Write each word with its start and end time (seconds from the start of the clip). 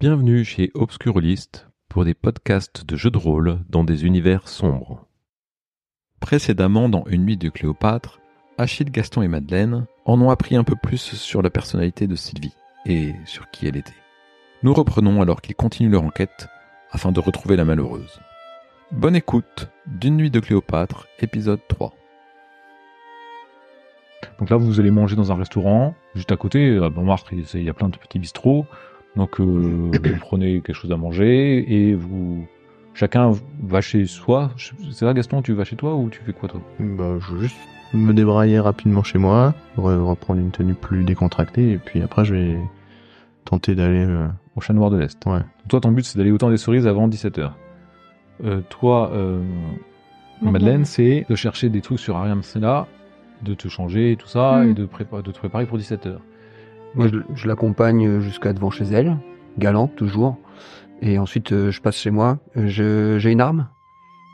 Bienvenue 0.00 0.46
chez 0.46 0.70
Obscurlist 0.72 1.68
pour 1.90 2.06
des 2.06 2.14
podcasts 2.14 2.86
de 2.86 2.96
jeux 2.96 3.10
de 3.10 3.18
rôle 3.18 3.58
dans 3.68 3.84
des 3.84 4.06
univers 4.06 4.48
sombres. 4.48 5.04
Précédemment 6.20 6.88
dans 6.88 7.04
Une 7.04 7.26
nuit 7.26 7.36
de 7.36 7.50
Cléopâtre, 7.50 8.18
Achille, 8.56 8.90
Gaston 8.90 9.20
et 9.20 9.28
Madeleine 9.28 9.84
en 10.06 10.18
ont 10.22 10.30
appris 10.30 10.56
un 10.56 10.64
peu 10.64 10.74
plus 10.74 10.96
sur 10.96 11.42
la 11.42 11.50
personnalité 11.50 12.06
de 12.06 12.16
Sylvie 12.16 12.54
et 12.86 13.12
sur 13.26 13.50
qui 13.50 13.66
elle 13.66 13.76
était. 13.76 13.92
Nous 14.62 14.72
reprenons 14.72 15.20
alors 15.20 15.42
qu'ils 15.42 15.54
continuent 15.54 15.92
leur 15.92 16.04
enquête 16.04 16.48
afin 16.90 17.12
de 17.12 17.20
retrouver 17.20 17.56
la 17.56 17.66
malheureuse. 17.66 18.20
Bonne 18.92 19.16
écoute 19.16 19.68
d'une 19.86 20.16
nuit 20.16 20.30
de 20.30 20.40
Cléopâtre, 20.40 21.08
épisode 21.18 21.60
3. 21.68 21.92
Donc 24.38 24.48
là, 24.48 24.56
vous 24.56 24.80
allez 24.80 24.90
manger 24.90 25.14
dans 25.16 25.30
un 25.30 25.36
restaurant. 25.36 25.94
Juste 26.14 26.32
à 26.32 26.38
côté, 26.38 26.78
à 26.78 26.88
Montmartre, 26.88 27.34
il 27.34 27.62
y 27.62 27.68
a 27.68 27.74
plein 27.74 27.90
de 27.90 27.98
petits 27.98 28.18
bistrots. 28.18 28.64
Donc, 29.16 29.40
euh, 29.40 29.44
vous 29.44 29.90
prenez 30.20 30.60
quelque 30.60 30.74
chose 30.76 30.92
à 30.92 30.96
manger 30.96 31.64
et 31.88 31.94
vous. 31.94 32.46
Chacun 32.94 33.32
va 33.62 33.80
chez 33.80 34.04
soi. 34.06 34.50
C'est 34.56 34.92
ça, 34.92 35.12
Gaston 35.14 35.42
Tu 35.42 35.52
vas 35.52 35.64
chez 35.64 35.76
toi 35.76 35.94
ou 35.96 36.08
tu 36.10 36.20
fais 36.24 36.32
quoi, 36.32 36.48
toi? 36.48 36.60
Bah, 36.80 37.16
je 37.20 37.32
veux 37.34 37.40
juste 37.42 37.56
me 37.94 38.12
débrailler 38.12 38.58
rapidement 38.60 39.02
chez 39.02 39.18
moi, 39.18 39.54
re- 39.76 40.00
reprendre 40.02 40.40
une 40.40 40.50
tenue 40.50 40.74
plus 40.74 41.04
décontractée, 41.04 41.72
et 41.72 41.78
puis 41.78 42.02
après, 42.02 42.24
je 42.24 42.34
vais 42.34 42.58
tenter 43.44 43.74
d'aller. 43.74 44.04
euh, 44.04 44.26
Au 44.56 44.60
chat 44.60 44.72
noir 44.74 44.90
de 44.90 44.96
l'Est. 44.98 45.24
Ouais. 45.26 45.40
Toi, 45.68 45.80
ton 45.80 45.92
but, 45.92 46.04
c'est 46.04 46.18
d'aller 46.18 46.30
au 46.32 46.38
temps 46.38 46.50
des 46.50 46.56
cerises 46.56 46.86
avant 46.86 47.08
17h. 47.08 47.50
Euh, 48.44 48.60
toi, 48.68 49.10
euh, 49.12 49.40
Madeleine, 50.42 50.84
c'est 50.84 51.26
de 51.28 51.34
chercher 51.34 51.68
des 51.68 51.80
trucs 51.80 52.00
sur 52.00 52.16
Ariam 52.16 52.42
Sela, 52.42 52.86
de 53.42 53.54
te 53.54 53.68
changer 53.68 54.12
et 54.12 54.16
tout 54.16 54.26
ça, 54.28 54.58
Mm. 54.64 54.70
et 54.70 54.74
de, 54.74 54.86
prépa- 54.86 55.22
de 55.22 55.30
te 55.30 55.38
préparer 55.38 55.66
pour 55.66 55.78
17h. 55.78 56.16
Moi, 56.94 57.08
je, 57.08 57.16
je 57.34 57.46
l'accompagne 57.48 58.20
jusqu'à 58.20 58.52
devant 58.52 58.70
chez 58.70 58.84
elle, 58.84 59.16
galante 59.58 59.94
toujours. 59.96 60.36
Et 61.02 61.18
ensuite, 61.18 61.52
euh, 61.52 61.70
je 61.70 61.80
passe 61.80 61.96
chez 61.96 62.10
moi. 62.10 62.38
Euh, 62.56 62.66
je- 62.66 63.16
J'ai 63.18 63.30
une 63.30 63.40
arme? 63.40 63.68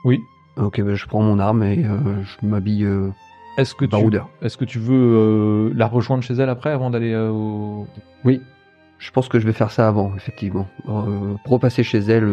Oui. 0.05 0.21
Ok, 0.57 0.81
bah, 0.81 0.95
je 0.95 1.07
prends 1.07 1.23
mon 1.23 1.39
arme 1.39 1.63
et 1.63 1.85
euh, 1.85 1.99
je 2.25 2.47
m'habille 2.47 2.85
euh, 2.85 3.11
Est-ce 3.59 3.75
que, 3.75 3.85
tu, 3.85 3.97
est-ce 4.43 4.57
que 4.57 4.65
tu 4.65 4.79
veux 4.79 4.95
euh, 4.95 5.73
la 5.77 5.87
rejoindre 5.87 6.23
chez 6.23 6.35
elle 6.35 6.49
après, 6.49 6.71
avant 6.71 6.89
d'aller 6.91 7.15
au... 7.15 7.87
Oui, 8.25 8.41
je 8.99 9.11
pense 9.11 9.29
que 9.29 9.39
je 9.39 9.47
vais 9.47 9.53
faire 9.53 9.71
ça 9.71 9.87
avant, 9.87 10.15
effectivement. 10.17 10.67
Repasser 11.45 11.83
chez 11.83 11.99
elle 11.99 12.27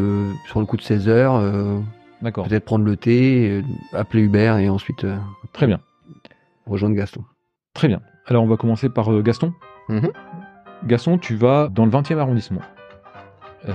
sur 0.48 0.62
le 0.62 0.66
coup 0.66 0.78
de 0.78 0.82
16 0.82 1.10
heures, 1.10 1.42
D'accord. 2.22 2.48
peut-être 2.48 2.64
prendre 2.66 2.86
le 2.86 2.96
thé, 2.96 3.62
appeler 3.92 4.24
Hubert 4.24 4.58
et 4.58 4.70
ensuite 4.70 5.06
Très 5.52 5.68
bien. 5.68 5.80
rejoindre 6.66 6.96
Gaston. 6.96 7.24
Très 7.74 7.90
bien. 7.90 8.00
Alors, 8.28 8.44
on 8.44 8.48
va 8.48 8.56
commencer 8.56 8.88
par 8.88 9.22
Gaston. 9.22 9.54
Mhm. 9.90 10.12
Gaston, 10.86 11.18
tu 11.18 11.36
vas 11.36 11.70
dans 11.70 11.86
le 11.86 11.92
20e 11.92 12.18
arrondissement, 12.18 12.62
euh, 13.68 13.74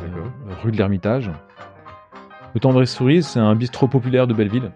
rue 0.63 0.73
de 0.73 0.77
l'Ermitage. 0.77 1.31
Le 2.55 2.61
Tendre 2.61 2.85
Cerise, 2.85 3.27
c'est 3.27 3.41
un 3.41 3.55
bistrot 3.55 3.89
populaire 3.89 4.27
de 4.27 4.35
Belleville. 4.35 4.73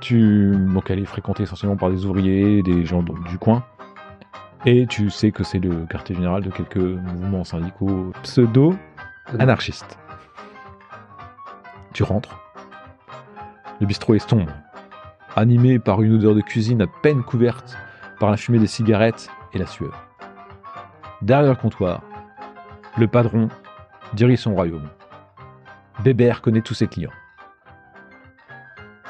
Tu... 0.00 0.56
Donc, 0.72 0.90
elle 0.90 1.00
est 1.00 1.04
fréquentée 1.04 1.42
essentiellement 1.42 1.76
par 1.76 1.90
des 1.90 2.06
ouvriers, 2.06 2.62
des 2.62 2.84
gens 2.84 3.02
du 3.02 3.38
coin. 3.38 3.64
Et 4.64 4.86
tu 4.86 5.10
sais 5.10 5.30
que 5.30 5.44
c'est 5.44 5.58
le 5.58 5.86
quartier 5.86 6.14
général 6.14 6.42
de 6.42 6.50
quelques 6.50 6.76
mouvements 6.76 7.44
syndicaux 7.44 8.12
pseudo-anarchistes. 8.22 9.98
Tu 11.92 12.02
rentres. 12.02 12.38
Le 13.80 13.86
bistrot 13.86 14.14
est 14.14 14.28
sombre, 14.28 14.52
animé 15.36 15.78
par 15.78 16.02
une 16.02 16.14
odeur 16.14 16.34
de 16.34 16.40
cuisine 16.40 16.82
à 16.82 16.86
peine 17.02 17.22
couverte 17.22 17.76
par 18.18 18.30
la 18.30 18.36
fumée 18.36 18.58
des 18.58 18.66
cigarettes 18.66 19.30
et 19.52 19.58
la 19.58 19.66
sueur. 19.66 20.06
Derrière 21.22 21.50
le 21.50 21.56
comptoir, 21.56 22.02
le 22.96 23.06
patron 23.08 23.48
dirige 24.12 24.40
son 24.40 24.54
royaume. 24.54 24.88
Bébert 26.02 26.42
connaît 26.42 26.62
tous 26.62 26.74
ses 26.74 26.86
clients. 26.86 27.12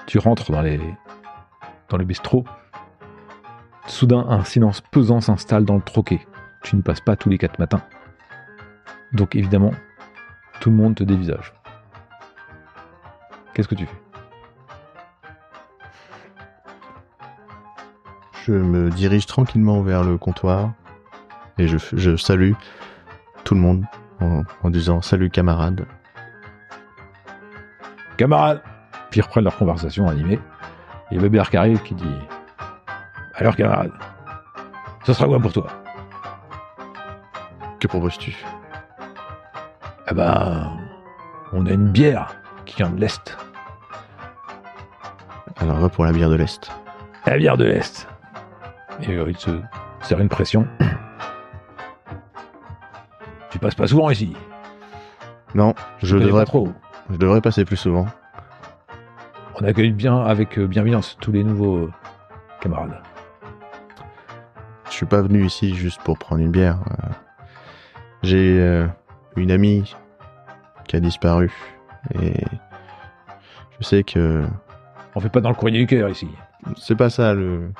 Tu 0.06 0.18
rentres 0.18 0.50
dans, 0.50 0.62
les... 0.62 0.80
dans 1.88 1.98
le 1.98 2.04
bistrot. 2.04 2.44
Soudain, 3.86 4.26
un 4.28 4.44
silence 4.44 4.80
pesant 4.80 5.20
s'installe 5.20 5.64
dans 5.64 5.76
le 5.76 5.82
troquet. 5.82 6.26
Tu 6.62 6.76
ne 6.76 6.82
passes 6.82 7.00
pas 7.00 7.16
tous 7.16 7.28
les 7.28 7.38
quatre 7.38 7.58
matins. 7.58 7.82
Donc 9.12 9.36
évidemment, 9.36 9.72
tout 10.60 10.70
le 10.70 10.76
monde 10.76 10.94
te 10.94 11.04
dévisage. 11.04 11.54
Qu'est-ce 13.54 13.68
que 13.68 13.74
tu 13.74 13.86
fais? 13.86 14.07
Je 18.48 18.54
me 18.54 18.88
dirige 18.88 19.26
tranquillement 19.26 19.82
vers 19.82 20.02
le 20.02 20.16
comptoir 20.16 20.72
et 21.58 21.68
je, 21.68 22.16
salue 22.16 22.52
tout 23.44 23.54
le 23.54 23.60
monde 23.60 23.84
en, 24.22 24.42
en 24.62 24.70
disant 24.70 25.02
salut 25.02 25.28
camarade. 25.28 25.84
Camarades 28.16 28.62
Puis 29.10 29.20
ils 29.20 29.22
reprennent 29.22 29.44
leur 29.44 29.58
conversation 29.58 30.08
animée. 30.08 30.40
Et 31.10 31.14
il 31.14 31.16
y 31.16 31.18
a 31.18 31.20
Bébert 31.20 31.50
qui 31.50 31.58
arrive 31.58 31.82
qui 31.82 31.94
dit 31.94 32.16
Alors, 33.34 33.54
camarade, 33.54 33.92
ce 35.04 35.12
sera 35.12 35.26
quoi 35.26 35.38
pour 35.40 35.52
toi? 35.52 35.66
Que 37.80 37.86
proposes-tu? 37.86 38.34
Eh 40.10 40.14
ben, 40.14 40.72
on 41.52 41.66
a 41.66 41.70
une 41.70 41.90
bière 41.90 42.34
qui 42.64 42.76
vient 42.76 42.88
de 42.88 42.98
l'Est. 42.98 43.36
Alors 45.58 45.76
va 45.76 45.90
pour 45.90 46.06
la 46.06 46.12
bière 46.12 46.30
de 46.30 46.36
l'Est. 46.36 46.70
La 47.26 47.36
bière 47.36 47.58
de 47.58 47.66
l'Est. 47.66 48.08
Et 49.02 49.14
euh, 49.14 49.24
il 49.28 49.36
se 49.36 49.50
sert 50.02 50.20
une 50.20 50.28
pression. 50.28 50.66
tu 53.50 53.58
passes 53.58 53.74
pas 53.74 53.86
souvent 53.86 54.10
ici. 54.10 54.34
Non, 55.54 55.74
je 56.02 56.14
connais 56.14 56.26
devrais, 56.26 56.42
pas 56.42 56.46
trop. 56.46 56.72
je 57.10 57.16
devrais 57.16 57.40
passer 57.40 57.64
plus 57.64 57.76
souvent. 57.76 58.06
On 59.60 59.64
accueille 59.64 59.92
bien 59.92 60.20
avec 60.22 60.58
euh, 60.58 60.66
bienveillance 60.66 61.16
tous 61.20 61.32
les 61.32 61.42
nouveaux 61.42 61.78
euh, 61.78 61.92
camarades. 62.60 63.00
Je 64.86 64.92
suis 64.92 65.06
pas 65.06 65.22
venu 65.22 65.44
ici 65.44 65.74
juste 65.74 66.00
pour 66.02 66.18
prendre 66.18 66.42
une 66.42 66.50
bière. 66.50 66.78
Euh, 66.90 67.08
J'ai 68.22 68.58
euh, 68.60 68.86
une 69.36 69.50
amie 69.50 69.94
qui 70.86 70.96
a 70.96 71.00
disparu 71.00 71.50
et 72.20 72.44
je 73.78 73.86
sais 73.86 74.02
que 74.02 74.46
On 75.14 75.20
fait 75.20 75.28
pas 75.28 75.40
dans 75.40 75.50
le 75.50 75.54
courrier 75.54 75.78
du 75.78 75.86
cœur 75.86 76.08
ici. 76.08 76.28
c'est 76.76 76.96
pas 76.96 77.10
ça 77.10 77.34
le. 77.34 77.70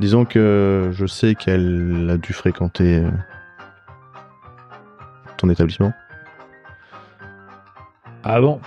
Disons 0.00 0.24
que 0.24 0.88
je 0.92 1.06
sais 1.06 1.34
qu'elle 1.34 2.08
a 2.10 2.16
dû 2.16 2.32
fréquenter 2.32 2.98
euh, 3.04 3.10
ton 5.36 5.48
établissement. 5.50 5.92
Ah 8.24 8.40
bon? 8.40 8.60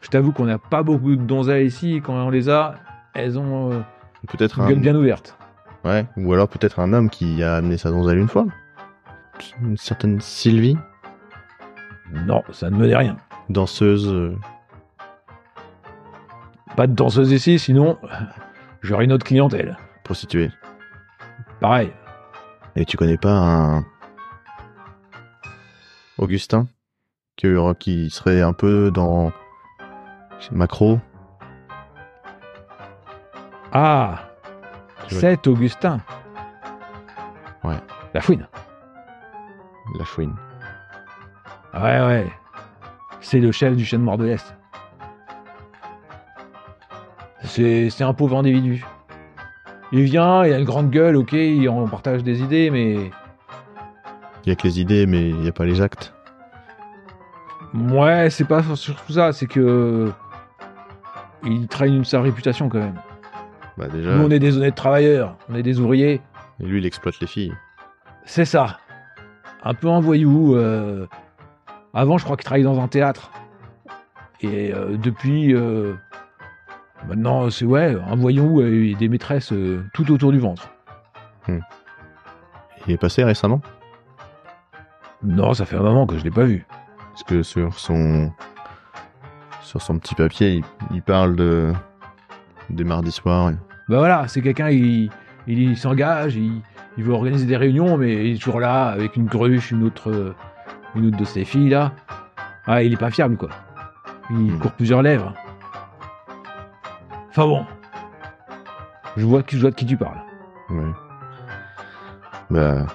Je 0.00 0.08
t'avoue 0.08 0.32
qu'on 0.32 0.46
n'a 0.46 0.58
pas 0.58 0.82
beaucoup 0.82 1.14
de 1.16 1.22
donzelles 1.22 1.66
ici. 1.66 1.94
et 1.96 2.00
Quand 2.00 2.14
on 2.14 2.30
les 2.30 2.48
a, 2.48 2.74
elles 3.14 3.38
ont 3.38 3.72
euh, 3.72 3.80
Peut-être 4.28 4.58
une 4.58 4.64
un. 4.64 4.68
gueule 4.68 4.80
bien 4.80 4.96
ouverte. 4.96 5.36
Ouais. 5.84 6.06
Ou 6.16 6.32
alors 6.34 6.48
peut-être 6.48 6.78
un 6.80 6.92
homme 6.92 7.08
qui 7.10 7.42
a 7.42 7.56
amené 7.56 7.78
sa 7.78 7.90
donzelle 7.90 8.18
une 8.18 8.28
fois. 8.28 8.46
Une 9.62 9.76
certaine 9.78 10.20
Sylvie, 10.20 10.76
Non, 12.26 12.42
ça 12.52 12.68
ne 12.68 12.76
me 12.76 12.86
dit 12.86 12.94
rien. 12.94 13.16
danseuse. 13.48 14.08
euh, 14.12 14.36
Pas 16.76 16.86
de 16.86 16.92
danseuse 16.94 17.32
ici, 17.32 17.58
sinon 17.58 17.96
j'aurai 18.82 19.04
une 19.04 19.12
autre 19.12 19.24
clientèle. 19.24 19.76
Prostituée. 20.10 20.50
Pareil. 21.60 21.92
Et 22.74 22.84
tu 22.84 22.96
connais 22.96 23.16
pas 23.16 23.30
un 23.30 23.84
Augustin 26.18 26.66
que- 27.36 27.72
qui 27.74 28.10
serait 28.10 28.42
un 28.42 28.52
peu 28.52 28.90
dans 28.90 29.30
Macro? 30.50 30.98
Ah. 33.72 34.18
C'est 35.08 35.46
Augustin. 35.46 36.00
Ouais. 37.62 37.76
La 38.12 38.20
fouine. 38.20 38.48
La 39.96 40.04
fouine. 40.04 40.34
Ouais, 41.72 42.00
ouais. 42.00 42.32
C'est 43.20 43.38
le 43.38 43.52
chef 43.52 43.76
du 43.76 43.84
chêne 43.84 44.02
mort 44.02 44.18
de 44.18 44.24
l'Est. 44.24 44.56
C'est 47.44 48.02
un 48.02 48.12
pauvre 48.12 48.38
individu. 48.38 48.84
Il 49.92 50.02
vient, 50.04 50.44
il 50.44 50.52
a 50.52 50.58
une 50.58 50.64
grande 50.64 50.90
gueule, 50.90 51.16
ok, 51.16 51.34
en 51.68 51.86
partage 51.88 52.22
des 52.22 52.42
idées, 52.42 52.70
mais 52.70 53.10
Il 54.44 54.48
y 54.48 54.52
a 54.52 54.54
que 54.54 54.62
les 54.64 54.80
idées, 54.80 55.06
mais 55.06 55.30
il 55.30 55.44
y 55.44 55.48
a 55.48 55.52
pas 55.52 55.64
les 55.64 55.80
actes. 55.80 56.14
Ouais, 57.74 58.30
c'est 58.30 58.44
pas 58.46 58.62
surtout 58.74 59.12
ça, 59.12 59.32
c'est 59.32 59.46
que. 59.46 60.10
Il 61.44 61.68
traîne 61.68 61.94
une 61.94 62.04
sa 62.04 62.20
réputation 62.20 62.68
quand 62.68 62.78
même. 62.80 63.00
Bah 63.78 63.86
déjà, 63.88 64.14
Nous, 64.14 64.24
on 64.24 64.30
est 64.30 64.38
des 64.38 64.56
honnêtes 64.58 64.74
travailleurs, 64.74 65.36
on 65.48 65.54
est 65.54 65.62
des 65.62 65.80
ouvriers. 65.80 66.20
et 66.60 66.64
lui, 66.66 66.78
il 66.80 66.86
exploite 66.86 67.18
les 67.20 67.26
filles. 67.26 67.54
C'est 68.26 68.44
ça. 68.44 68.78
Un 69.64 69.72
peu 69.74 69.88
un 69.88 70.00
voyou. 70.00 70.54
euh, 70.56 71.06
Avant, 71.94 72.18
je 72.18 72.24
crois 72.24 72.36
qu'il 72.36 72.44
travaillait 72.44 72.64
dans 72.66 72.80
un 72.80 72.88
théâtre. 72.88 73.30
Et 74.42 74.72
euh, 74.74 74.96
depuis. 74.96 75.54
euh, 75.54 75.94
Maintenant, 77.08 77.50
c'est 77.50 77.64
ouais, 77.64 77.96
un 78.08 78.14
voyou 78.16 78.60
et 78.62 78.94
des 78.94 79.08
maîtresses 79.08 79.52
euh, 79.52 79.82
tout 79.94 80.10
autour 80.12 80.32
du 80.32 80.38
ventre. 80.38 80.68
Il 81.48 82.92
est 82.92 82.98
passé 82.98 83.24
récemment? 83.24 83.60
Non, 85.22 85.52
ça 85.54 85.64
fait 85.64 85.76
un 85.76 85.82
moment 85.82 86.06
que 86.06 86.16
je 86.18 86.24
l'ai 86.24 86.30
pas 86.30 86.44
vu. 86.44 86.66
Parce 87.12 87.24
que 87.24 87.42
sur 87.42 87.78
son 87.78 88.30
sur 89.62 89.82
son 89.82 89.98
petit 89.98 90.14
papier, 90.14 90.54
il, 90.56 90.64
il 90.92 91.02
parle 91.02 91.36
de 91.36 91.72
des 92.70 92.84
mardis 92.84 93.12
soirs. 93.12 93.52
Bah 93.88 93.98
voilà, 93.98 94.28
c'est 94.28 94.40
quelqu'un, 94.40 94.70
il, 94.70 95.10
il, 95.46 95.76
s'engage, 95.76 96.36
il, 96.36 96.62
il 96.96 97.04
veut 97.04 97.12
organiser 97.12 97.46
des 97.46 97.56
réunions, 97.56 97.96
mais 97.96 98.28
il 98.28 98.36
est 98.36 98.38
toujours 98.38 98.60
là 98.60 98.86
avec 98.86 99.16
une 99.16 99.28
cruche, 99.28 99.72
une 99.72 99.82
autre, 99.82 100.34
une 100.94 101.06
autre 101.08 101.16
de 101.16 101.24
ses 101.24 101.44
filles 101.44 101.70
là. 101.70 101.92
Ah, 102.66 102.82
il 102.82 102.92
est 102.92 102.96
pas 102.96 103.10
fiable 103.10 103.36
quoi. 103.36 103.48
Il 104.30 104.36
Hmm. 104.36 104.58
court 104.60 104.72
plusieurs 104.72 105.02
lèvres. 105.02 105.34
Enfin 107.30 107.46
bon. 107.46 107.66
Je 109.16 109.24
vois, 109.26 109.42
je 109.48 109.58
vois 109.58 109.70
de 109.70 109.74
qui 109.76 109.86
tu 109.86 109.96
parles. 109.96 110.20
Ouais. 110.70 110.92
Bah, 112.50 112.86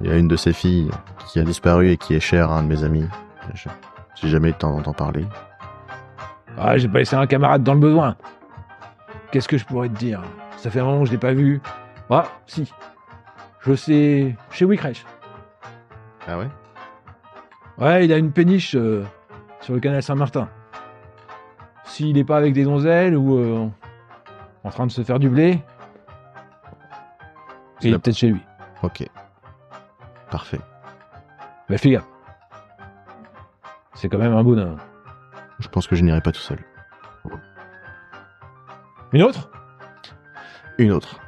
il 0.00 0.08
y 0.08 0.10
a 0.12 0.16
une 0.16 0.28
de 0.28 0.36
ses 0.36 0.52
filles 0.52 0.90
qui 1.26 1.38
a 1.38 1.42
disparu 1.42 1.90
et 1.90 1.96
qui 1.96 2.14
est 2.14 2.20
chère 2.20 2.50
à 2.50 2.58
un 2.58 2.62
de 2.62 2.68
mes 2.68 2.84
amis. 2.84 3.06
Je- 3.54 3.68
J'ai 4.14 4.28
jamais 4.28 4.48
eu 4.48 4.52
le 4.52 4.58
temps 4.58 4.80
d'en 4.80 4.92
parler. 4.92 5.24
Ah, 6.58 6.76
j'ai 6.76 6.88
pas 6.88 6.98
laissé 6.98 7.14
un 7.16 7.26
camarade 7.26 7.62
dans 7.62 7.74
le 7.74 7.80
besoin. 7.80 8.16
Qu'est-ce 9.30 9.46
que 9.48 9.58
je 9.58 9.64
pourrais 9.64 9.88
te 9.88 9.96
dire? 9.96 10.20
Ça 10.56 10.70
fait 10.70 10.80
un 10.80 10.84
moment 10.84 11.00
que 11.02 11.06
je 11.06 11.12
l'ai 11.12 11.18
pas 11.18 11.32
vu. 11.34 11.60
Ah, 12.10 12.24
si. 12.46 12.72
Je 13.60 13.74
sais. 13.74 14.34
Chez 14.50 14.64
Wickrech. 14.64 15.04
Ah 16.26 16.38
ouais? 16.38 16.48
Ouais, 17.78 18.04
il 18.06 18.12
a 18.12 18.16
une 18.16 18.32
péniche 18.32 18.74
euh, 18.74 19.04
sur 19.60 19.74
le 19.74 19.80
canal 19.80 20.02
Saint-Martin. 20.02 20.48
S'il 21.88 22.14
n'est 22.14 22.24
pas 22.24 22.36
avec 22.36 22.52
des 22.54 22.64
donzelles 22.64 23.16
ou 23.16 23.36
euh, 23.38 23.66
en 24.64 24.70
train 24.70 24.86
de 24.86 24.92
se 24.92 25.02
faire 25.02 25.18
du 25.18 25.28
blé, 25.28 25.58
il 27.82 27.94
est 27.94 27.98
peut-être 27.98 28.16
chez 28.16 28.28
lui. 28.28 28.40
Ok. 28.82 29.04
Parfait. 30.30 30.60
Mais 31.68 31.78
fais 31.78 31.90
gaffe. 31.90 32.06
C'est 33.94 34.08
quand 34.08 34.18
même 34.18 34.34
un 34.34 34.44
bonhomme. 34.44 34.76
Je 35.58 35.68
pense 35.68 35.86
que 35.86 35.96
je 35.96 36.04
n'irai 36.04 36.20
pas 36.20 36.30
tout 36.32 36.40
seul. 36.40 36.58
Une 39.12 39.22
autre? 39.22 39.50
Une 40.78 40.92
autre. 40.92 41.18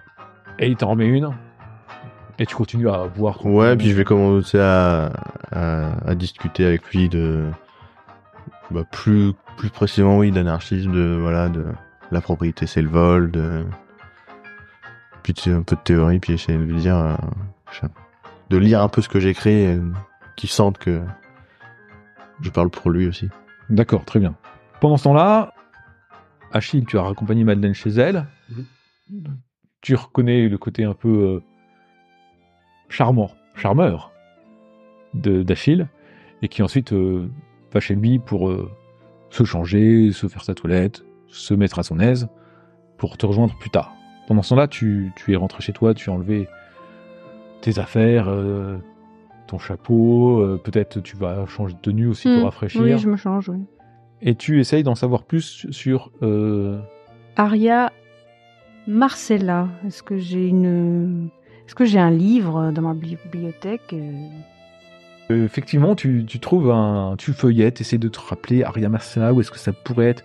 Et 0.59 0.69
il 0.69 0.77
t'en 0.77 0.91
remet 0.91 1.07
une. 1.07 1.31
Et 2.39 2.47
tu 2.47 2.55
continues 2.55 2.89
à 2.89 3.07
ton- 3.15 3.33
Ouais, 3.45 3.77
puis 3.77 3.89
je 3.91 3.95
vais 3.97 4.05
commencer 4.05 4.59
à, 4.61 5.11
à, 5.51 5.91
à 6.11 6.15
discuter 6.15 6.65
avec 6.65 6.87
lui 6.91 7.09
de, 7.09 7.51
bah, 8.71 8.85
plus, 8.91 9.33
plus 9.57 9.71
précisément, 9.71 10.19
oui, 10.19 10.31
d'anarchisme, 10.31 10.93
de, 10.93 11.19
voilà, 11.21 11.49
de 11.49 11.65
la 12.11 12.21
propriété, 12.21 12.67
c'est 12.67 12.83
le 12.83 12.89
vol, 12.89 13.31
de, 13.31 13.65
puis 15.23 15.35
tu 15.35 15.43
sais, 15.43 15.53
un 15.53 15.63
peu 15.63 15.77
de 15.77 15.81
théorie, 15.83 16.19
puis 16.19 16.33
essayer 16.35 16.59
de 16.59 16.63
lui 16.65 16.77
dire, 16.81 16.97
euh, 16.97 17.15
de 18.51 18.57
lire 18.57 18.83
un 18.83 18.89
peu 18.89 19.01
ce 19.03 19.09
que 19.09 19.21
j'écris, 19.21 19.53
et 19.63 19.79
qu'il 20.37 20.49
sente 20.51 20.79
que 20.79 21.03
je 22.41 22.51
parle 22.51 22.71
pour 22.71 22.91
lui 22.91 23.07
aussi. 23.07 23.29
D'accord, 23.69 24.05
très 24.05 24.19
bien. 24.19 24.35
Pendant 24.81 24.97
ce 24.97 25.05
temps-là, 25.05 25.53
Achille, 26.53 26.85
tu 26.85 26.99
as 26.99 27.03
raccompagné 27.03 27.45
Madeleine 27.45 27.75
chez 27.75 27.91
elle. 27.91 28.27
Tu 29.83 29.95
reconnais 29.95 30.49
le 30.49 30.59
côté 30.59 30.85
un 30.85 30.95
peu 30.95 31.09
euh, 31.09 31.43
charmant, 32.89 33.31
charmeur 33.55 34.11
de- 35.15 35.43
d'Achille, 35.43 35.87
et 36.43 36.49
qui 36.49 36.63
ensuite 36.63 36.93
euh, 36.93 37.29
va 37.73 37.81
chez 37.81 37.95
lui 37.95 38.19
pour 38.19 38.49
euh, 38.49 38.71
se 39.31 39.45
changer, 39.45 40.13
se 40.13 40.27
faire 40.29 40.43
sa 40.45 40.55
toilette, 40.55 41.05
se 41.29 41.55
mettre 41.55 41.79
à 41.79 41.83
son 41.83 42.01
aise, 42.01 42.29
pour 42.99 43.17
te 43.17 43.27
rejoindre 43.27 43.57
plus 43.59 43.71
tard. 43.71 43.95
Pendant 44.27 44.43
ce 44.43 44.51
temps-là, 44.51 44.69
tu, 44.69 45.13
tu 45.17 45.33
es 45.33 45.37
rentré 45.37 45.63
chez 45.63 45.73
toi, 45.73 45.95
tu 45.95 46.11
as 46.11 46.13
enlevé 46.13 46.49
tes 47.61 47.79
affaires, 47.79 48.27
euh, 48.29 48.79
ton 49.47 49.59
chapeau, 49.59 50.41
euh, 50.41 50.61
peut-être 50.63 51.01
tu 51.01 51.17
vas 51.17 51.47
changer 51.47 51.75
de 51.75 51.81
tenue 51.81 52.07
aussi 52.07 52.29
Hmm, 52.29 52.37
pour 52.37 52.45
rafraîchir. 52.45 52.83
Oui, 52.83 52.99
je 52.99 53.09
me 53.09 53.17
change, 53.17 53.49
oui. 53.49 53.59
Et 54.23 54.35
tu 54.35 54.61
essayes 54.61 54.83
d'en 54.83 54.95
savoir 54.95 55.25
plus 55.25 55.67
sur. 55.71 56.11
Aria 57.37 57.93
Marcella, 58.87 59.69
est-ce 59.87 60.03
que 60.03 60.19
j'ai 60.19 60.47
une... 60.49 61.29
Est-ce 61.67 61.75
que 61.75 61.85
j'ai 61.85 62.01
un 62.01 62.11
livre 62.11 62.73
dans 62.73 62.83
ma 62.83 62.95
bibliothèque 62.95 63.95
effectivement, 65.31 65.95
tu, 65.95 66.25
tu 66.27 66.41
trouves 66.41 66.71
un. 66.71 67.15
Tu 67.19 67.33
feuillettes, 67.33 67.81
essaies 67.81 67.99
de 67.99 68.09
te 68.09 68.21
rappeler 68.21 68.65
Aria 68.65 68.89
Marcella, 68.89 69.33
où 69.33 69.41
est-ce 69.41 69.51
que 69.51 69.59
ça 69.59 69.73
pourrait 69.73 70.07
être? 70.07 70.25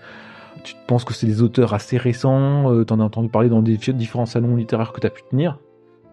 Tu 0.63 0.73
penses 0.87 1.03
que 1.03 1.13
c'est 1.13 1.27
des 1.27 1.41
auteurs 1.41 1.73
assez 1.73 1.97
récents, 1.97 2.71
euh, 2.71 2.83
t'en 2.85 2.99
as 2.99 3.03
entendu 3.03 3.29
parler 3.29 3.49
dans 3.49 3.61
des 3.61 3.77
différents 3.77 4.25
salons 4.25 4.55
littéraires 4.55 4.93
que 4.93 4.99
tu 4.99 5.07
as 5.07 5.11
pu 5.11 5.21
tenir? 5.29 5.59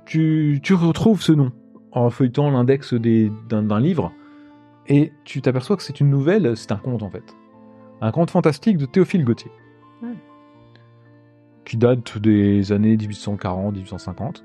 Tu, 0.05 0.61
tu 0.63 0.75
retrouves 0.75 1.23
ce 1.23 1.33
nom 1.33 1.53
en 1.93 2.11
feuilletant 2.11 2.51
l'index 2.51 2.95
d'un 2.95 3.63
d'un 3.63 3.81
livre, 3.81 4.13
et 4.89 5.13
tu 5.25 5.41
t'aperçois 5.43 5.77
que 5.77 5.83
c'est 5.83 6.01
une 6.01 6.11
nouvelle, 6.11 6.57
c'est 6.57 6.73
un 6.73 6.77
conte 6.77 7.03
en 7.03 7.11
fait. 7.11 7.37
Un 8.01 8.11
conte 8.11 8.31
fantastique 8.31 8.79
de 8.79 8.87
Théophile 8.87 9.25
Gautier. 9.25 9.51
Ouais. 10.03 10.17
Qui 11.65 11.77
date 11.77 12.19
des 12.19 12.73
années 12.73 12.97
1840-1850. 12.97 14.43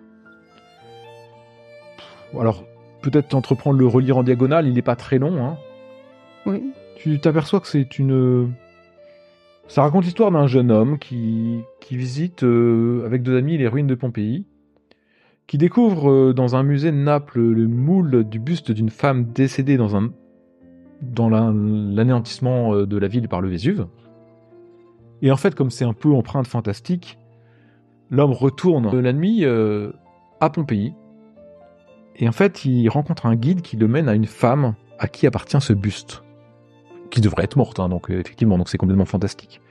Alors, 2.39 2.63
peut-être 3.01 3.33
entreprendre 3.35 3.77
le 3.79 3.87
relire 3.87 4.17
en 4.17 4.23
diagonale, 4.23 4.67
il 4.67 4.73
n'est 4.73 4.81
pas 4.81 4.95
très 4.95 5.19
long. 5.19 5.43
Hein. 5.45 5.57
Oui. 6.45 6.63
Tu 6.95 7.19
t'aperçois 7.19 7.59
que 7.59 7.67
c'est 7.67 7.99
une. 7.99 8.51
Ça 9.67 9.81
raconte 9.81 10.05
l'histoire 10.05 10.31
d'un 10.31 10.47
jeune 10.47 10.71
homme 10.71 10.97
qui, 10.97 11.59
qui 11.81 11.97
visite 11.97 12.43
euh, 12.43 13.05
avec 13.05 13.21
deux 13.21 13.37
amis 13.37 13.57
les 13.57 13.67
ruines 13.67 13.87
de 13.87 13.95
Pompéi, 13.95 14.45
qui 15.45 15.57
découvre 15.57 16.09
euh, 16.09 16.33
dans 16.33 16.55
un 16.55 16.63
musée 16.63 16.91
de 16.91 16.97
Naples 16.97 17.41
le 17.41 17.67
moule 17.67 18.23
du 18.23 18.39
buste 18.39 18.71
d'une 18.71 18.89
femme 18.89 19.25
décédée 19.33 19.75
dans, 19.75 19.95
un, 19.95 20.09
dans 21.01 21.29
la- 21.29 21.51
l'anéantissement 21.53 22.73
euh, 22.73 22.85
de 22.85 22.97
la 22.97 23.07
ville 23.09 23.27
par 23.27 23.41
le 23.41 23.49
Vésuve. 23.49 23.87
Et 25.21 25.31
en 25.31 25.35
fait, 25.37 25.53
comme 25.53 25.69
c'est 25.69 25.85
un 25.85 25.93
peu 25.93 26.13
empreinte 26.13 26.47
fantastique, 26.47 27.17
l'homme 28.09 28.31
retourne 28.31 28.97
la 28.99 29.11
nuit 29.13 29.43
euh, 29.43 29.91
à 30.39 30.49
Pompéi. 30.49 30.93
Et 32.19 32.27
en 32.27 32.31
fait, 32.31 32.65
il 32.65 32.87
rencontre 32.89 33.25
un 33.25 33.35
guide 33.35 33.61
qui 33.61 33.77
le 33.77 33.87
mène 33.87 34.09
à 34.09 34.13
une 34.13 34.25
femme 34.25 34.75
à 34.99 35.07
qui 35.07 35.27
appartient 35.27 35.61
ce 35.61 35.73
buste 35.73 36.23
qui 37.09 37.21
devrait 37.21 37.43
être 37.43 37.55
morte, 37.55 37.79
hein, 37.79 37.89
donc 37.89 38.09
euh, 38.09 38.19
effectivement, 38.19 38.57
donc 38.57 38.69
c'est 38.69 38.77
complètement 38.77 39.05
fantastique. 39.05 39.61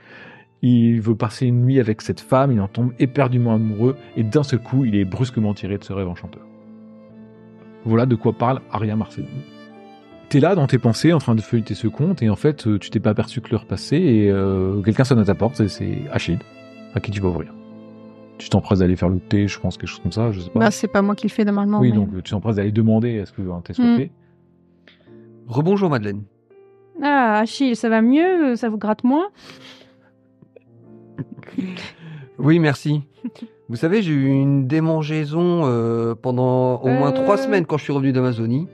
Il 0.61 1.01
veut 1.01 1.15
passer 1.15 1.45
une 1.45 1.63
nuit 1.63 1.79
avec 1.79 2.01
cette 2.01 2.19
femme, 2.19 2.51
il 2.51 2.59
en 2.59 2.67
tombe 2.67 2.93
éperdument 2.99 3.53
amoureux, 3.53 3.95
et 4.15 4.23
d'un 4.23 4.43
seul 4.43 4.59
coup, 4.59 4.85
il 4.85 4.95
est 4.95 5.05
brusquement 5.05 5.53
tiré 5.53 5.77
de 5.77 5.83
ce 5.83 5.93
rêve 5.93 6.07
enchanteur. 6.07 6.43
Voilà 7.85 8.05
de 8.05 8.15
quoi 8.15 8.33
parle 8.33 8.61
Aria 8.71 8.95
Marcel. 8.95 9.25
T'es 10.29 10.39
là 10.39 10.55
dans 10.55 10.67
tes 10.67 10.77
pensées, 10.77 11.13
en 11.13 11.19
train 11.19 11.35
de 11.35 11.41
feuilleter 11.41 11.75
ce 11.75 11.87
conte, 11.87 12.21
et 12.21 12.29
en 12.29 12.35
fait, 12.35 12.67
euh, 12.67 12.79
tu 12.79 12.89
t'es 12.89 12.99
pas 12.99 13.11
aperçu 13.11 13.39
que 13.39 13.49
l'heure 13.51 13.65
passait, 13.65 14.01
et 14.01 14.31
euh, 14.31 14.81
quelqu'un 14.81 15.03
sonne 15.03 15.19
à 15.19 15.25
ta 15.25 15.35
porte, 15.35 15.59
et 15.59 15.67
c'est 15.67 16.01
Achille, 16.11 16.39
à 16.95 16.99
qui 16.99 17.11
tu 17.11 17.21
vas 17.21 17.29
ouvrir. 17.29 17.53
Tu 18.37 18.49
t'empresses 18.49 18.79
d'aller 18.79 18.95
faire 18.95 19.09
le 19.09 19.19
thé, 19.19 19.47
je 19.47 19.59
pense, 19.59 19.77
quelque 19.77 19.89
chose 19.89 19.99
comme 20.01 20.11
ça, 20.11 20.31
je 20.31 20.39
sais 20.41 20.49
pas. 20.49 20.59
Bah, 20.59 20.71
c'est 20.71 20.87
pas 20.87 21.01
moi 21.01 21.15
qui 21.15 21.25
le 21.27 21.31
fais 21.31 21.43
normalement. 21.45 21.79
oui, 21.79 21.89
mais- 21.91 21.95
donc 21.97 22.09
euh, 22.13 22.21
tu 22.21 22.31
t'empresses 22.31 22.57
d'aller 22.57 22.71
demander 22.71 23.09
est-ce 23.13 23.31
que 23.33 23.41
un 23.49 23.61
thé 23.61 23.73
soit 23.73 23.83
Mm. 23.85 23.97
fait. 23.97 24.11
Rebonjour 25.47 25.89
Madeleine. 25.89 26.23
Ah, 27.01 27.39
Achille, 27.39 27.75
ça 27.75 27.89
va 27.89 28.01
mieux? 28.01 28.55
Ça 28.55 28.69
vous 28.69 28.77
gratte 28.77 29.03
moins? 29.03 29.27
Oui, 32.39 32.59
merci. 32.59 33.01
Vous 33.69 33.75
savez, 33.75 34.01
j'ai 34.01 34.13
eu 34.13 34.27
une 34.27 34.67
démangeaison 34.67 35.63
euh, 35.65 36.15
pendant 36.15 36.77
au 36.81 36.87
moins 36.87 37.09
Euh. 37.09 37.23
trois 37.23 37.37
semaines 37.37 37.65
quand 37.65 37.77
je 37.77 37.83
suis 37.83 37.93
revenu 37.93 38.11
d'Amazonie. 38.11 38.67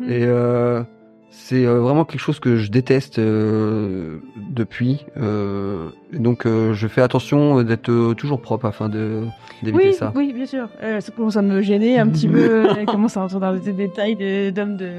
Hmm. 0.00 0.04
Et 0.04 0.22
euh, 0.24 0.82
c'est 1.30 1.64
euh, 1.66 1.80
vraiment 1.80 2.04
quelque 2.04 2.20
chose 2.20 2.40
que 2.40 2.56
je 2.56 2.70
déteste 2.70 3.18
euh, 3.18 4.18
depuis. 4.50 5.04
Euh, 5.18 5.88
donc, 6.12 6.46
euh, 6.46 6.72
je 6.74 6.88
fais 6.88 7.00
attention 7.02 7.62
d'être 7.62 7.90
euh, 7.90 8.14
toujours 8.14 8.40
propre 8.40 8.66
afin 8.66 8.88
de 8.88 9.22
d'éviter 9.62 9.88
Oui, 9.88 9.94
ça. 9.94 10.12
oui, 10.16 10.32
bien 10.32 10.46
sûr. 10.46 10.68
Euh, 10.82 11.00
ça 11.00 11.12
commence 11.12 11.36
à 11.36 11.42
me 11.42 11.60
gêner 11.62 11.98
un 11.98 12.08
petit 12.08 12.28
peu. 12.28 12.66
Elle 12.78 12.86
commence 12.86 13.16
à 13.16 13.20
entrer 13.22 13.40
dans 13.40 13.54
des 13.54 13.72
détails 13.72 14.16
d'hommes 14.52 14.76
de, 14.76 14.90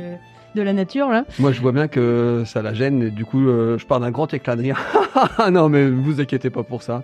de 0.56 0.62
la 0.62 0.74
nature, 0.74 1.10
là. 1.10 1.26
Moi, 1.40 1.52
je 1.52 1.62
vois 1.62 1.72
bien 1.72 1.88
que 1.88 2.44
ça 2.46 2.62
la 2.62 2.74
gêne. 2.74 3.04
Et 3.04 3.10
du 3.12 3.26
coup, 3.26 3.48
euh, 3.48 3.78
je 3.78 3.86
pars 3.86 4.00
d'un 4.00 4.12
grand 4.12 4.34
éclat 4.34 4.56
de 4.56 4.62
rire. 4.62 4.80
Non, 5.52 5.68
mais 5.70 5.90
vous 5.90 6.22
inquiétez 6.22 6.50
pas 6.50 6.64
pour 6.64 6.84
ça. 6.84 7.04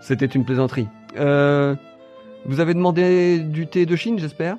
C'était 0.00 0.26
une 0.26 0.44
plaisanterie. 0.44 0.88
Euh, 1.18 1.74
vous 2.46 2.60
avez 2.60 2.74
demandé 2.74 3.38
du 3.38 3.66
thé 3.66 3.84
de 3.86 3.96
Chine, 3.96 4.18
j'espère? 4.18 4.56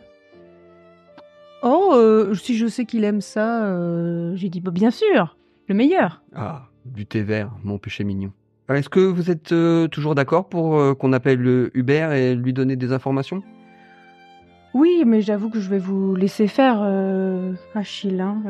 Oh, 1.68 1.94
euh, 1.96 2.36
si 2.36 2.56
je 2.56 2.68
sais 2.68 2.86
qu'il 2.86 3.04
aime 3.04 3.22
ça, 3.22 3.66
euh, 3.66 4.36
j'ai 4.36 4.50
dit, 4.50 4.62
bah, 4.62 4.70
bien 4.70 4.92
sûr, 4.92 5.36
le 5.68 5.74
meilleur. 5.74 6.22
Ah, 6.36 6.68
du 6.86 7.08
thé 7.08 7.24
vert, 7.24 7.50
mon 7.64 7.80
péché 7.80 8.04
mignon. 8.04 8.32
Est-ce 8.70 8.88
que 8.88 9.00
vous 9.00 9.32
êtes 9.32 9.52
euh, 9.52 9.88
toujours 9.88 10.14
d'accord 10.14 10.48
pour 10.48 10.96
qu'on 10.98 11.12
appelle 11.12 11.40
le 11.40 11.72
Hubert 11.74 12.12
et 12.12 12.36
lui 12.36 12.54
donner 12.54 12.76
des 12.76 12.94
informations? 12.94 13.42
Oui, 14.76 15.04
mais 15.08 15.22
j'avoue 15.22 15.50
que 15.50 15.60
je 15.60 15.70
vais 15.70 15.80
vous 15.80 16.14
laisser 16.16 16.48
faire, 16.48 16.84
Achille. 17.74 18.22
hein. 18.22 18.44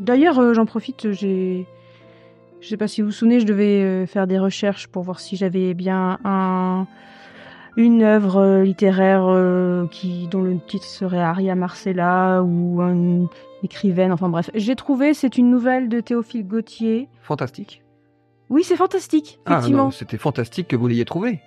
D'ailleurs, 0.00 0.54
j'en 0.54 0.64
profite, 0.64 1.12
j'ai... 1.12 1.66
Je 2.60 2.68
sais 2.68 2.76
pas 2.78 2.88
si 2.88 3.02
vous 3.02 3.08
vous 3.08 3.12
souvenez, 3.12 3.40
je 3.40 3.46
devais 3.46 4.06
faire 4.06 4.26
des 4.26 4.38
recherches 4.38 4.86
pour 4.86 5.02
voir 5.02 5.20
si 5.20 5.36
j'avais 5.36 5.74
bien 5.74 6.18
un... 6.24 6.86
une 7.76 8.02
œuvre 8.02 8.36
euh, 8.38 8.62
littéraire 8.62 9.24
euh, 9.26 9.86
qui 9.88 10.26
dont 10.28 10.42
le 10.42 10.58
titre 10.66 10.84
serait 10.86 11.20
Aria 11.20 11.54
Marcella 11.54 12.42
ou 12.42 12.80
une 12.82 13.28
écrivaine. 13.62 14.12
Enfin 14.12 14.28
bref, 14.28 14.50
j'ai 14.54 14.76
trouvé. 14.76 15.12
C'est 15.14 15.36
une 15.38 15.50
nouvelle 15.50 15.88
de 15.88 16.00
Théophile 16.00 16.46
Gautier. 16.46 17.08
Fantastique. 17.22 17.82
Oui, 18.48 18.62
c'est 18.64 18.76
fantastique, 18.76 19.40
Ah 19.44 19.54
effectivement. 19.54 19.84
non, 19.84 19.90
c'était 19.90 20.18
fantastique 20.18 20.68
que 20.68 20.76
vous 20.76 20.86
l'ayez 20.86 21.04
trouvé. 21.04 21.40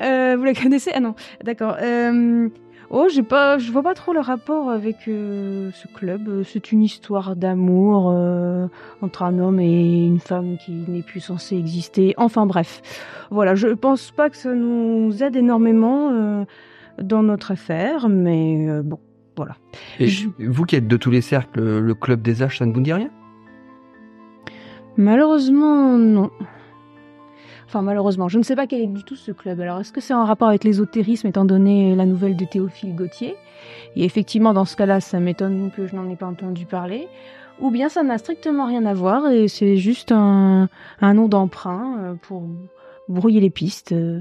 Euh, 0.00 0.36
vous 0.38 0.44
la 0.44 0.54
connaissez? 0.54 0.92
Ah 0.94 1.00
non, 1.00 1.14
d'accord. 1.42 1.76
Euh, 1.82 2.48
oh, 2.90 3.06
j'ai 3.12 3.22
pas, 3.22 3.58
je 3.58 3.70
vois 3.72 3.82
pas 3.82 3.94
trop 3.94 4.12
le 4.12 4.20
rapport 4.20 4.70
avec 4.70 5.08
euh, 5.08 5.70
ce 5.72 5.88
club. 5.88 6.42
C'est 6.44 6.72
une 6.72 6.82
histoire 6.82 7.36
d'amour 7.36 8.10
euh, 8.14 8.66
entre 9.02 9.22
un 9.22 9.38
homme 9.38 9.60
et 9.60 10.06
une 10.06 10.20
femme 10.20 10.56
qui 10.58 10.72
n'est 10.88 11.02
plus 11.02 11.20
censée 11.20 11.56
exister. 11.56 12.14
Enfin 12.16 12.46
bref, 12.46 12.80
voilà. 13.30 13.54
Je 13.54 13.68
pense 13.68 14.10
pas 14.10 14.30
que 14.30 14.36
ça 14.36 14.54
nous 14.54 15.22
aide 15.22 15.36
énormément 15.36 16.10
euh, 16.12 16.44
dans 17.02 17.22
notre 17.22 17.52
affaire, 17.52 18.08
mais 18.08 18.66
bon, 18.82 18.98
voilà. 19.36 19.56
Et 20.00 20.06
Je- 20.08 20.28
vous 20.38 20.64
qui 20.64 20.76
êtes 20.76 20.88
de 20.88 20.96
tous 20.96 21.10
les 21.10 21.20
cercles, 21.20 21.60
le 21.80 21.94
club 21.94 22.22
des 22.22 22.42
H, 22.42 22.58
ça 22.58 22.66
ne 22.66 22.72
vous 22.72 22.80
dit 22.80 22.92
rien? 22.92 23.10
Malheureusement, 24.96 25.96
non. 25.96 26.30
Enfin, 27.68 27.82
malheureusement, 27.82 28.28
je 28.28 28.38
ne 28.38 28.42
sais 28.42 28.56
pas 28.56 28.66
quel 28.66 28.80
est 28.80 28.86
du 28.86 29.04
tout 29.04 29.14
ce 29.14 29.30
club. 29.30 29.60
Alors, 29.60 29.78
est-ce 29.80 29.92
que 29.92 30.00
c'est 30.00 30.14
en 30.14 30.24
rapport 30.24 30.48
avec 30.48 30.64
l'ésotérisme, 30.64 31.26
étant 31.26 31.44
donné 31.44 31.94
la 31.94 32.06
nouvelle 32.06 32.34
de 32.34 32.46
Théophile 32.46 32.96
Gautier? 32.96 33.36
Et 33.94 34.04
effectivement, 34.06 34.54
dans 34.54 34.64
ce 34.64 34.74
cas-là, 34.74 35.00
ça 35.00 35.20
m'étonne 35.20 35.70
que 35.76 35.86
je 35.86 35.94
n'en 35.94 36.08
ai 36.08 36.16
pas 36.16 36.24
entendu 36.26 36.64
parler. 36.64 37.08
Ou 37.60 37.70
bien 37.70 37.90
ça 37.90 38.02
n'a 38.02 38.16
strictement 38.16 38.66
rien 38.66 38.86
à 38.86 38.94
voir 38.94 39.28
et 39.30 39.48
c'est 39.48 39.76
juste 39.76 40.12
un, 40.12 40.68
un 41.02 41.12
nom 41.14 41.28
d'emprunt 41.28 41.98
euh, 41.98 42.14
pour 42.22 42.44
brouiller 43.08 43.40
les 43.40 43.50
pistes. 43.50 43.92
euh. 43.92 44.20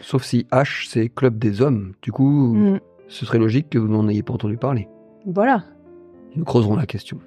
Sauf 0.00 0.24
si 0.24 0.46
H, 0.50 0.88
c'est 0.88 1.10
club 1.10 1.38
des 1.38 1.62
hommes. 1.62 1.92
Du 2.02 2.10
coup, 2.10 2.54
Mm. 2.54 2.80
ce 3.06 3.24
serait 3.24 3.38
logique 3.38 3.68
que 3.70 3.78
vous 3.78 3.86
n'en 3.88 4.08
ayez 4.08 4.22
pas 4.24 4.32
entendu 4.32 4.56
parler. 4.56 4.88
Voilà. 5.26 5.62
Nous 6.34 6.44
creuserons 6.44 6.74
la 6.74 6.86
question. 6.86 7.18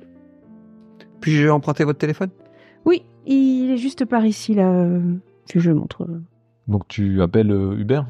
Puis-je 1.21 1.47
emprunter 1.47 1.83
votre 1.85 1.99
téléphone? 1.99 2.31
Oui, 2.85 3.03
il 3.27 3.71
est 3.71 3.77
juste 3.77 4.03
par 4.05 4.25
ici, 4.25 4.55
là. 4.55 4.87
Euh, 5.55 5.59
je 5.59 5.71
montre. 5.71 6.07
Donc 6.67 6.87
tu 6.87 7.21
appelles 7.21 7.51
euh, 7.51 7.77
Hubert? 7.77 8.07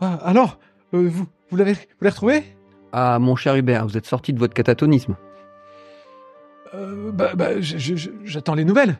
Ah, 0.00 0.14
alors, 0.22 0.58
euh, 0.94 1.08
vous, 1.08 1.26
vous 1.50 1.56
l'avez, 1.56 1.72
vous 1.72 1.78
l'avez 2.02 2.10
retrouvé? 2.10 2.42
Ah, 2.92 3.18
mon 3.18 3.36
cher 3.36 3.56
Hubert, 3.56 3.86
vous 3.86 3.96
êtes 3.96 4.06
sorti 4.06 4.32
de 4.32 4.38
votre 4.38 4.54
catatonisme. 4.54 5.16
euh, 6.74 7.10
Bah, 7.12 7.34
bah 7.34 7.60
je- 7.60 7.78
je- 7.78 7.96
je- 7.96 8.10
j'attends 8.24 8.54
les 8.54 8.64
nouvelles. 8.64 8.98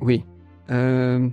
Oui. 0.00 0.24
Euh, 0.70 1.28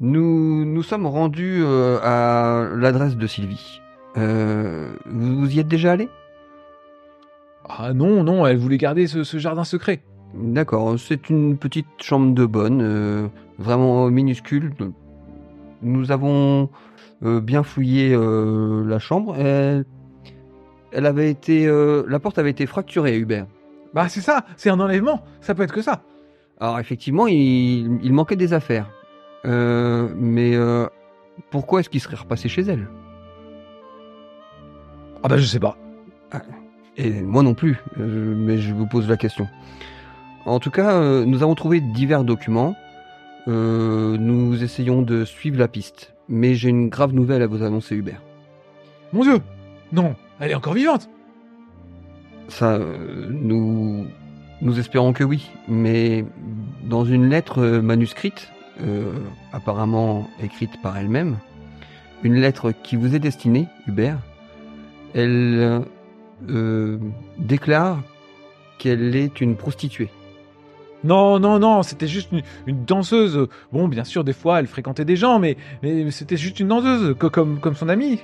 nous 0.00 0.64
nous 0.64 0.82
sommes 0.82 1.06
rendus 1.06 1.60
euh, 1.64 1.98
à 2.02 2.68
l'adresse 2.74 3.16
de 3.16 3.26
Sylvie. 3.26 3.80
Euh, 4.16 4.94
vous, 5.06 5.38
vous 5.40 5.54
y 5.54 5.60
êtes 5.60 5.68
déjà 5.68 5.92
allé? 5.92 6.08
Ah 7.68 7.92
non, 7.94 8.22
non, 8.24 8.46
elle 8.46 8.58
voulait 8.58 8.76
garder 8.78 9.06
ce, 9.06 9.24
ce 9.24 9.38
jardin 9.38 9.64
secret. 9.64 10.02
D'accord, 10.36 10.98
c'est 10.98 11.30
une 11.30 11.56
petite 11.56 11.86
chambre 12.02 12.34
de 12.34 12.44
bonne, 12.44 12.80
euh, 12.82 13.28
vraiment 13.58 14.08
minuscule. 14.10 14.72
Nous 15.80 16.10
avons 16.10 16.70
euh, 17.22 17.40
bien 17.40 17.62
fouillé 17.62 18.12
euh, 18.12 18.84
la 18.84 18.98
chambre. 18.98 19.36
Elle, 19.38 19.84
elle 20.90 21.06
avait 21.06 21.30
été, 21.30 21.66
la 21.66 22.18
porte 22.18 22.38
avait 22.38 22.50
été 22.50 22.66
fracturée, 22.66 23.16
Hubert. 23.18 23.46
Bah 23.94 24.08
c'est 24.08 24.20
ça, 24.20 24.44
c'est 24.56 24.70
un 24.70 24.80
enlèvement, 24.80 25.22
ça 25.40 25.54
peut 25.54 25.62
être 25.62 25.72
que 25.72 25.82
ça. 25.82 26.02
Alors 26.60 26.78
effectivement, 26.80 27.26
il, 27.26 28.00
il 28.02 28.12
manquait 28.12 28.36
des 28.36 28.52
affaires. 28.52 28.90
Mais 29.44 30.56
pourquoi 31.50 31.80
est-ce 31.80 31.90
qu'il 31.90 32.00
serait 32.00 32.16
repassé 32.16 32.48
chez 32.48 32.62
elle? 32.62 32.88
Ah 35.22 35.28
bah 35.28 35.36
je 35.36 35.44
sais 35.44 35.60
pas. 35.60 35.76
Et 36.96 37.10
moi 37.22 37.42
non 37.42 37.54
plus, 37.54 37.80
mais 37.96 38.58
je 38.58 38.72
vous 38.72 38.86
pose 38.86 39.08
la 39.08 39.16
question. 39.16 39.48
En 40.46 40.58
tout 40.58 40.70
cas, 40.70 40.92
euh, 40.92 41.24
nous 41.24 41.42
avons 41.42 41.54
trouvé 41.54 41.80
divers 41.80 42.24
documents. 42.24 42.76
Euh, 43.48 44.16
nous 44.18 44.62
essayons 44.62 45.02
de 45.02 45.24
suivre 45.24 45.58
la 45.58 45.68
piste. 45.68 46.12
Mais 46.28 46.54
j'ai 46.54 46.68
une 46.68 46.88
grave 46.88 47.14
nouvelle 47.14 47.42
à 47.42 47.46
vous 47.46 47.62
annoncer, 47.62 47.94
Hubert. 47.96 48.22
Mon 49.12 49.22
Dieu 49.22 49.40
Non, 49.92 50.16
elle 50.40 50.50
est 50.50 50.54
encore 50.54 50.74
vivante 50.74 51.08
Ça, 52.48 52.74
euh, 52.74 53.26
nous, 53.30 54.06
nous 54.60 54.78
espérons 54.78 55.12
que 55.12 55.24
oui. 55.24 55.50
Mais 55.68 56.24
dans 56.84 57.04
une 57.04 57.28
lettre 57.28 57.62
manuscrite, 57.78 58.50
apparemment 59.52 60.28
écrite 60.42 60.82
par 60.82 60.98
elle-même, 60.98 61.36
une 62.24 62.34
lettre 62.34 62.72
qui 62.72 62.96
vous 62.96 63.14
est 63.14 63.20
destinée, 63.20 63.68
Hubert, 63.86 64.18
elle 65.14 65.84
déclare 67.38 68.02
qu'elle 68.78 69.14
est 69.14 69.40
une 69.40 69.54
prostituée. 69.54 70.10
Non, 71.04 71.38
non, 71.38 71.58
non, 71.58 71.82
c'était 71.82 72.08
juste 72.08 72.32
une, 72.32 72.42
une 72.66 72.84
danseuse. 72.84 73.46
Bon, 73.72 73.86
bien 73.88 74.04
sûr, 74.04 74.24
des 74.24 74.32
fois, 74.32 74.58
elle 74.58 74.66
fréquentait 74.66 75.04
des 75.04 75.16
gens, 75.16 75.38
mais, 75.38 75.56
mais 75.82 76.10
c'était 76.10 76.36
juste 76.36 76.58
une 76.60 76.68
danseuse, 76.68 77.14
co- 77.18 77.30
comme, 77.30 77.60
comme 77.60 77.74
son 77.76 77.88
amie. 77.88 78.20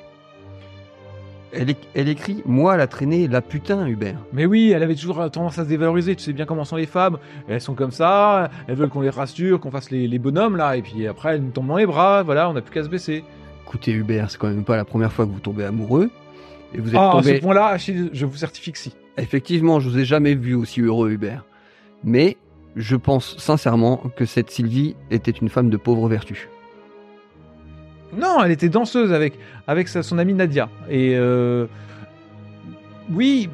Elle, 1.52 2.08
écrit 2.08 2.42
Moi, 2.46 2.76
la 2.76 2.87
traînée, 2.87 3.26
la 3.26 3.40
putain, 3.42 3.84
Hubert. 3.87 4.18
Mais 4.32 4.46
oui, 4.46 4.70
elle 4.70 4.84
avait 4.84 4.94
toujours 4.94 5.16
tendance 5.32 5.58
à 5.58 5.64
se 5.64 5.68
dévaloriser. 5.68 6.14
Tu 6.14 6.22
sais 6.22 6.32
bien 6.32 6.44
comment 6.44 6.64
sont 6.64 6.76
les 6.76 6.87
femmes. 6.87 7.18
Elles 7.49 7.60
sont 7.60 7.75
comme 7.75 7.90
ça, 7.90 8.50
elles 8.68 8.76
veulent 8.76 8.88
qu'on 8.88 9.00
les 9.00 9.10
rassure, 9.10 9.58
qu'on 9.58 9.72
fasse 9.72 9.90
les, 9.90 10.06
les 10.06 10.18
bonhommes, 10.20 10.56
là, 10.56 10.76
et 10.76 10.82
puis 10.82 11.08
après, 11.08 11.34
elles 11.34 11.42
nous 11.42 11.50
tombent 11.50 11.66
dans 11.66 11.76
les 11.76 11.87
bras. 11.87 12.22
Voilà, 12.22 12.49
on 12.49 12.52
n'a 12.52 12.60
plus 12.62 12.72
qu'à 12.72 12.84
se 12.84 12.88
baisser. 12.88 13.25
Écoutez, 13.66 13.90
Hubert, 13.92 14.30
c'est 14.30 14.38
quand 14.38 14.49
même 14.49 14.62
pas 14.64 14.76
la 14.76 14.84
première 14.84 15.12
fois 15.12 15.26
que 15.26 15.32
vous 15.32 15.40
tombez 15.40 15.64
amoureux. 15.64 16.10
Et 16.72 16.78
vous 16.78 16.90
êtes 16.90 16.96
Ah, 16.96 17.18
à 17.18 17.22
ce 17.22 17.32
point-là, 17.40 17.66
Achille, 17.66 18.10
je 18.12 18.26
vous 18.26 18.37
certifie 18.37 18.70
que 18.70 18.78
si. 18.78 18.94
Effectivement, 19.18 19.80
je 19.80 19.88
vous 19.88 19.99
ai 19.99 20.04
jamais 20.04 20.34
vu 20.37 20.54
aussi 20.54 20.80
heureux, 20.80 21.10
Hubert. 21.10 21.44
Mais 22.04 22.37
je 22.76 22.96
pense 22.96 23.36
sincèrement 23.38 23.98
que 24.16 24.24
cette 24.24 24.50
Sylvie 24.50 24.96
était 25.10 25.30
une 25.30 25.48
femme 25.48 25.70
de 25.70 25.76
pauvre 25.76 26.08
vertu. 26.08 26.48
Non, 28.16 28.42
elle 28.42 28.50
était 28.50 28.68
danseuse 28.68 29.12
avec, 29.12 29.38
avec 29.66 29.88
sa- 29.88 30.02
son 30.02 30.18
amie 30.18 30.34
Nadia. 30.34 30.68
Et 30.88 31.14
euh... 31.16 31.66
Oui, 33.12 33.48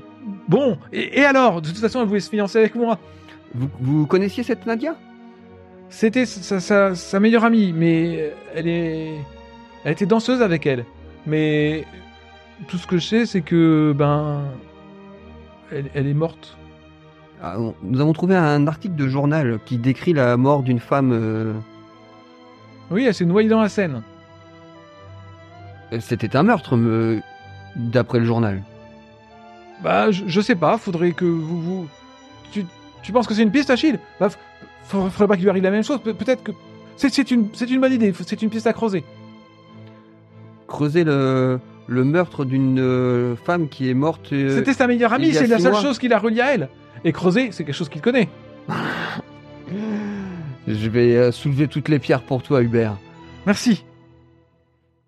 bon, 0.49 0.78
et, 0.92 1.20
et 1.20 1.25
alors 1.25 1.62
De 1.62 1.68
toute 1.68 1.78
façon, 1.78 2.00
elle 2.00 2.08
voulait 2.08 2.20
se 2.20 2.30
fiancer 2.30 2.58
avec 2.58 2.75
moi. 2.75 2.99
Vous, 3.54 3.68
vous 3.80 4.06
connaissiez 4.06 4.42
cette 4.42 4.66
Nadia? 4.66 4.96
C'était 5.88 6.26
sa, 6.26 6.61
sa- 6.61 6.94
sa 6.94 7.20
meilleure 7.20 7.44
amie, 7.44 7.73
mais 7.73 8.32
elle 8.54 8.68
est... 8.68 9.12
Elle 9.85 9.92
était 9.92 10.06
danseuse 10.06 10.42
avec 10.42 10.66
elle. 10.66 10.85
Mais 11.26 11.85
tout 12.68 12.76
ce 12.76 12.87
que 12.87 12.99
je 12.99 13.06
sais, 13.06 13.26
c'est 13.26 13.42
que, 13.42 13.94
ben... 13.96 14.42
Elle, 15.73 15.90
elle 15.94 16.06
est 16.06 16.14
morte. 16.14 16.56
Ah, 17.43 17.57
Nous 17.83 18.00
avons 18.00 18.12
trouvé 18.12 18.35
un 18.35 18.66
article 18.66 18.95
de 18.97 19.09
journal 19.09 19.59
qui 19.66 19.76
décrit 19.78 20.12
la 20.12 20.37
mort 20.37 20.62
d'une 20.62 20.81
femme. 20.81 21.11
euh, 21.12 21.52
Oui, 22.90 23.05
elle 23.05 23.14
s'est 23.14 23.25
noyée 23.26 23.49
dans 23.49 23.61
la 23.61 23.69
Seine. 23.69 24.02
C'était 26.00 26.35
un 26.37 26.43
meurtre, 26.43 26.76
me- 26.76 27.21
d'après 27.76 28.19
le 28.19 28.25
journal. 28.25 28.62
Bah, 29.83 30.11
je, 30.11 30.25
je 30.26 30.40
sais 30.40 30.55
pas, 30.57 30.78
faudrait 30.78 31.12
que 31.12 31.25
vous... 31.25 31.61
vous... 31.61 31.88
Tu, 32.50 32.64
tu 33.02 33.12
penses 33.12 33.26
que 33.26 33.35
c'est 33.35 33.43
une 33.43 33.50
piste, 33.50 33.71
Achille? 33.71 33.99
Bah, 34.19 34.28
f- 34.28 34.37
faudrait, 34.85 35.11
faudrait 35.11 35.28
pas 35.28 35.35
qu'il 35.37 35.45
lui 35.45 35.50
arrive 35.50 35.62
la 35.62 35.71
même 35.71 35.85
chose. 35.85 36.00
Pe- 36.00 36.12
Peut-être 36.14 36.43
que... 36.43 36.52
C'est 36.97 37.12
c'est 37.12 37.31
une, 37.31 37.49
c'est 37.52 37.71
une 37.71 37.81
bonne 37.83 37.93
idée, 37.93 38.14
c'est 38.25 38.40
une 38.40 38.49
piste 38.49 38.66
à 38.66 38.73
creuser. 38.73 39.05
Creuser 40.66 41.05
le, 41.05 41.61
le 41.87 42.05
meurtre 42.05 42.47
d'une 42.47 42.78
euh, 42.81 43.37
femme 43.37 43.69
qui 43.69 43.90
est 43.90 43.95
morte. 43.95 44.33
euh, 44.33 44.57
C'était 44.57 44.73
sa 44.73 44.87
meilleure 44.87 45.12
amie, 45.12 45.28
il 45.28 45.35
y 45.35 45.37
a 45.37 45.40
c'est 45.43 45.47
la 45.47 45.57
six 45.59 45.62
seule 45.64 45.73
mois. 45.73 45.83
chose 45.83 45.99
qui 45.99 46.09
la 46.09 46.19
relie 46.19 46.40
à 46.40 46.55
elle. 46.55 46.69
Et 47.05 47.12
creuser, 47.12 47.50
c'est 47.53 47.65
quelque 47.65 47.75
chose 47.75 47.88
qu'il 47.88 48.03
connaît. 48.03 48.29
Je 50.69 50.88
vais 50.88 51.17
euh, 51.17 51.33
soulever 51.33 51.69
toutes 51.69 51.88
les 51.88 51.99
pierres 51.99 52.23
pour 52.23 52.43
toi, 52.43 52.62
Hubert. 52.62 52.97
Merci. 53.47 53.85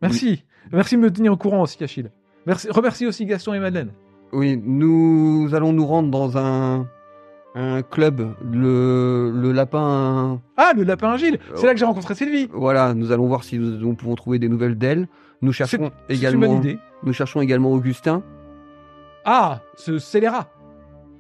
Merci. 0.03 0.45
Merci 0.73 0.97
de 0.97 1.01
me 1.01 1.11
tenir 1.11 1.33
au 1.33 1.37
courant 1.37 1.63
aussi, 1.63 1.83
Achille. 1.83 2.11
Merci. 2.47 2.69
Remercie 2.71 3.07
aussi 3.07 3.27
Gaston 3.27 3.55
et 3.55 3.59
Madeleine. 3.59 3.91
Oui, 4.33 4.61
nous 4.63 5.49
allons 5.55 5.73
nous 5.73 5.87
rendre 5.87 6.11
dans 6.11 6.37
un, 6.39 6.87
un 7.55 7.83
club, 7.83 8.35
le, 8.53 9.33
le 9.35 9.53
lapin. 9.53 10.41
Ah, 10.57 10.73
le 10.77 10.83
lapin 10.85 11.13
Agile 11.13 11.39
C'est 11.55 11.67
là 11.67 11.73
que 11.73 11.79
j'ai 11.81 11.87
rencontré 11.87 12.15
Sylvie. 12.15 12.49
Voilà, 12.53 12.95
nous 12.95 13.11
allons 13.11 13.27
voir 13.27 13.43
si 13.43 13.59
nous, 13.59 13.79
nous 13.79 13.95
pouvons 13.95 14.15
trouver 14.15 14.39
des 14.39 14.49
nouvelles 14.49 14.77
d'elle. 14.79 15.09
Nous 15.41 15.53
cherchons 15.53 15.91
C'est 16.09 16.15
une 16.15 16.19
également. 16.21 16.47
bonne 16.49 16.57
idée. 16.59 16.79
Nous 17.03 17.13
cherchons 17.13 17.41
également 17.41 17.73
Augustin. 17.73 18.23
Ah, 19.25 19.61
ce 19.77 19.99
scélérat. 19.99 20.49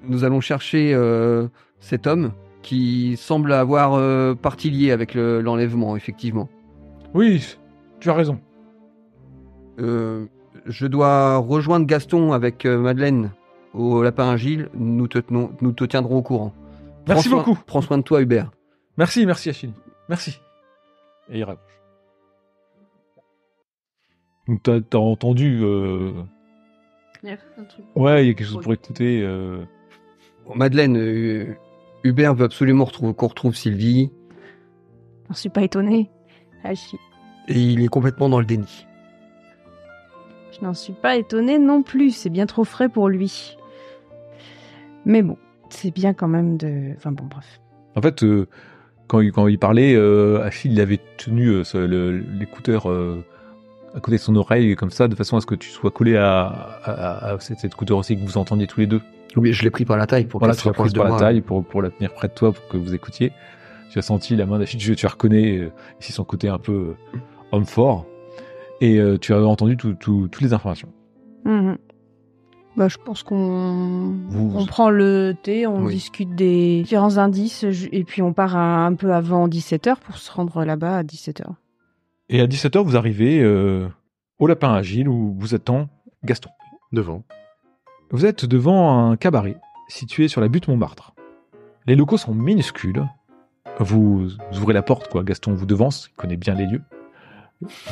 Nous 0.08 0.24
allons 0.24 0.40
chercher 0.40 0.92
euh, 0.94 1.48
cet 1.80 2.06
homme 2.06 2.32
qui 2.62 3.16
semble 3.16 3.52
avoir 3.52 3.94
euh, 3.94 4.34
partie 4.34 4.70
liée 4.70 4.90
avec 4.90 5.14
le- 5.14 5.40
l'enlèvement, 5.40 5.96
effectivement. 5.96 6.48
Oui, 7.14 7.56
tu 8.00 8.10
as 8.10 8.14
raison. 8.14 8.40
Euh, 9.78 10.26
je 10.66 10.86
dois 10.86 11.36
rejoindre 11.36 11.86
Gaston 11.86 12.32
avec 12.32 12.64
euh, 12.66 12.78
Madeleine 12.78 13.30
au 13.74 14.02
lapin 14.02 14.28
Agile. 14.30 14.68
Nous 14.74 15.06
te, 15.08 15.18
tenons- 15.18 15.52
nous 15.60 15.72
te 15.72 15.84
tiendrons 15.84 16.16
au 16.18 16.22
courant. 16.22 16.52
Prends 17.04 17.14
Merci 17.14 17.28
soin- 17.28 17.38
beaucoup. 17.38 17.58
Prends 17.66 17.80
soin 17.82 17.98
de 17.98 18.02
toi, 18.02 18.20
Hubert. 18.22 18.50
Merci, 18.96 19.24
merci 19.24 19.50
Achille. 19.50 19.72
Merci. 20.08 20.40
Et 21.30 21.38
il 21.38 21.44
raccroche. 21.44 21.64
Donc 24.48 24.62
t'as 24.62 24.80
t'as 24.80 24.98
entendu. 24.98 25.60
euh, 25.62 26.12
Il 27.22 27.28
y 27.28 27.32
a 27.32 27.36
un 27.58 27.64
truc. 27.64 27.84
Ouais, 27.94 28.24
il 28.24 28.28
y 28.28 28.30
a 28.30 28.34
quelque 28.34 28.46
chose 28.48 28.62
pour 28.62 28.72
écouter. 28.72 29.22
euh, 29.22 29.62
Madeleine, 30.54 30.96
euh, 30.96 31.54
Hubert 32.04 32.34
veut 32.34 32.44
absolument 32.44 32.84
retrouver- 32.84 33.14
qu'on 33.14 33.28
retrouve 33.28 33.54
Sylvie 33.54 34.10
J'en 35.28 35.34
suis 35.34 35.50
pas 35.50 35.62
étonnée. 35.62 36.10
Ah, 36.64 36.74
je, 36.74 36.96
et 37.48 37.60
il 37.60 37.82
est 37.82 37.88
complètement 37.88 38.28
dans 38.28 38.40
le 38.40 38.46
déni. 38.46 38.86
je 40.52 40.64
n'en 40.64 40.74
suis 40.74 40.92
pas 40.94 41.16
étonnée 41.16 41.58
non 41.58 41.82
plus. 41.82 42.10
C'est 42.10 42.30
bien 42.30 42.46
trop 42.46 42.64
frais 42.64 42.88
pour 42.88 43.08
lui. 43.08 43.56
Mais 45.04 45.22
bon, 45.22 45.36
c'est 45.70 45.90
bien 45.92 46.14
quand 46.14 46.28
même 46.28 46.56
de. 46.56 46.94
Enfin 46.96 47.12
bon, 47.12 47.24
bref. 47.24 47.60
En 47.96 48.02
fait, 48.02 48.22
euh, 48.22 48.46
quand, 49.06 49.20
il, 49.20 49.32
quand 49.32 49.46
il 49.48 49.58
parlait, 49.58 49.94
euh, 49.94 50.42
Achille 50.42 50.72
il 50.72 50.80
avait 50.80 51.00
tenu 51.18 51.48
euh, 51.74 52.22
l'écouteur 52.38 52.90
euh, 52.90 53.24
à 53.94 54.00
côté 54.00 54.16
de 54.16 54.22
son 54.22 54.36
oreille, 54.36 54.76
comme 54.76 54.90
ça, 54.90 55.08
de 55.08 55.14
façon 55.14 55.36
à 55.36 55.40
ce 55.40 55.46
que 55.46 55.54
tu 55.54 55.68
sois 55.70 55.90
collé 55.90 56.16
à, 56.16 56.46
à, 56.46 56.90
à- 56.92 57.32
à 57.34 57.40
cette, 57.40 57.58
cette 57.60 57.72
écouteur 57.72 57.98
aussi, 57.98 58.16
que 58.16 58.22
vous 58.22 58.38
entendiez 58.38 58.66
tous 58.66 58.80
les 58.80 58.86
deux. 58.86 59.00
Oui, 59.38 59.52
je 59.52 59.62
l'ai 59.62 59.70
pris 59.70 59.84
par 59.84 59.96
la 59.96 60.06
taille 60.06 60.26
pour 60.26 60.40
Voilà, 60.40 60.54
qu'elle 60.54 60.60
tu 60.62 60.68
l'as 60.68 60.72
se 60.74 60.78
rapproche 60.78 60.84
prise 60.86 60.92
de 60.94 61.00
par 61.00 61.10
la 61.10 61.18
taille 61.18 61.40
pour, 61.40 61.64
pour 61.64 61.82
la 61.82 61.90
tenir 61.90 62.12
près 62.12 62.28
de 62.28 62.34
toi 62.34 62.52
pour 62.52 62.66
que 62.68 62.76
vous 62.76 62.94
écoutiez. 62.94 63.32
Tu 63.90 63.98
as 63.98 64.02
senti 64.02 64.36
la 64.36 64.44
main 64.46 64.58
d'Achille, 64.58 64.94
tu, 64.96 65.06
reconnais 65.06 65.58
euh, 65.58 65.70
ici 66.00 66.12
son 66.12 66.24
côté 66.24 66.48
un 66.48 66.58
peu 66.58 66.94
euh, 67.14 67.18
homme 67.52 67.64
fort. 67.64 68.06
Et 68.80 68.98
euh, 68.98 69.16
tu 69.18 69.32
as 69.32 69.42
entendu 69.42 69.76
tout- 69.76 69.94
tout- 69.94 70.28
toutes 70.30 70.42
les 70.42 70.52
informations. 70.52 70.88
Mhm. 71.44 71.78
Bah, 72.76 72.86
je 72.88 72.96
pense 73.04 73.22
qu'on 73.24 74.14
Vous- 74.28 74.52
on 74.56 74.66
prend 74.66 74.90
le 74.90 75.34
thé, 75.42 75.66
on 75.66 75.84
Oui. 75.86 75.94
discute 75.94 76.34
des 76.36 76.82
différents 76.82 77.16
indices 77.18 77.64
et 77.90 78.04
puis 78.04 78.22
on 78.22 78.32
part 78.32 78.56
un, 78.56 78.86
un 78.86 78.94
peu 78.94 79.12
avant 79.12 79.48
17h 79.48 79.96
pour 80.00 80.16
se 80.18 80.30
rendre 80.30 80.64
là-bas 80.64 80.98
à 80.98 81.02
17h. 81.02 81.46
Et 82.28 82.40
à 82.40 82.46
17h, 82.46 82.84
vous 82.84 82.96
arrivez 82.96 83.40
euh, 83.42 83.88
au 84.38 84.46
Lapin 84.46 84.72
Agile 84.74 85.08
où 85.08 85.34
vous 85.38 85.54
attend 85.56 85.88
Gaston. 86.24 86.50
Devant. 86.92 87.24
Vous 88.10 88.24
êtes 88.24 88.46
devant 88.46 89.10
un 89.10 89.16
cabaret 89.16 89.56
situé 89.88 90.28
sur 90.28 90.40
la 90.40 90.48
butte 90.48 90.66
Montmartre. 90.68 91.12
Les 91.86 91.94
locaux 91.94 92.16
sont 92.16 92.34
minuscules. 92.34 93.06
Vous 93.80 94.30
ouvrez 94.56 94.72
la 94.72 94.82
porte, 94.82 95.08
quoi. 95.08 95.22
Gaston 95.22 95.52
vous 95.52 95.66
devance, 95.66 96.08
il 96.10 96.16
connaît 96.16 96.38
bien 96.38 96.54
les 96.54 96.64
lieux. 96.64 96.82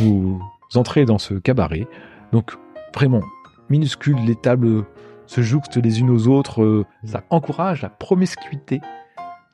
Vous 0.00 0.40
entrez 0.74 1.04
dans 1.04 1.18
ce 1.18 1.34
cabaret. 1.34 1.86
Donc, 2.32 2.56
vraiment, 2.94 3.20
minuscule, 3.68 4.16
les 4.24 4.36
tables 4.36 4.84
se 5.26 5.42
jouxtent 5.42 5.76
les 5.76 6.00
unes 6.00 6.10
aux 6.10 6.28
autres. 6.28 6.86
Ça 7.04 7.22
encourage 7.28 7.82
la 7.82 7.90
promiscuité 7.90 8.80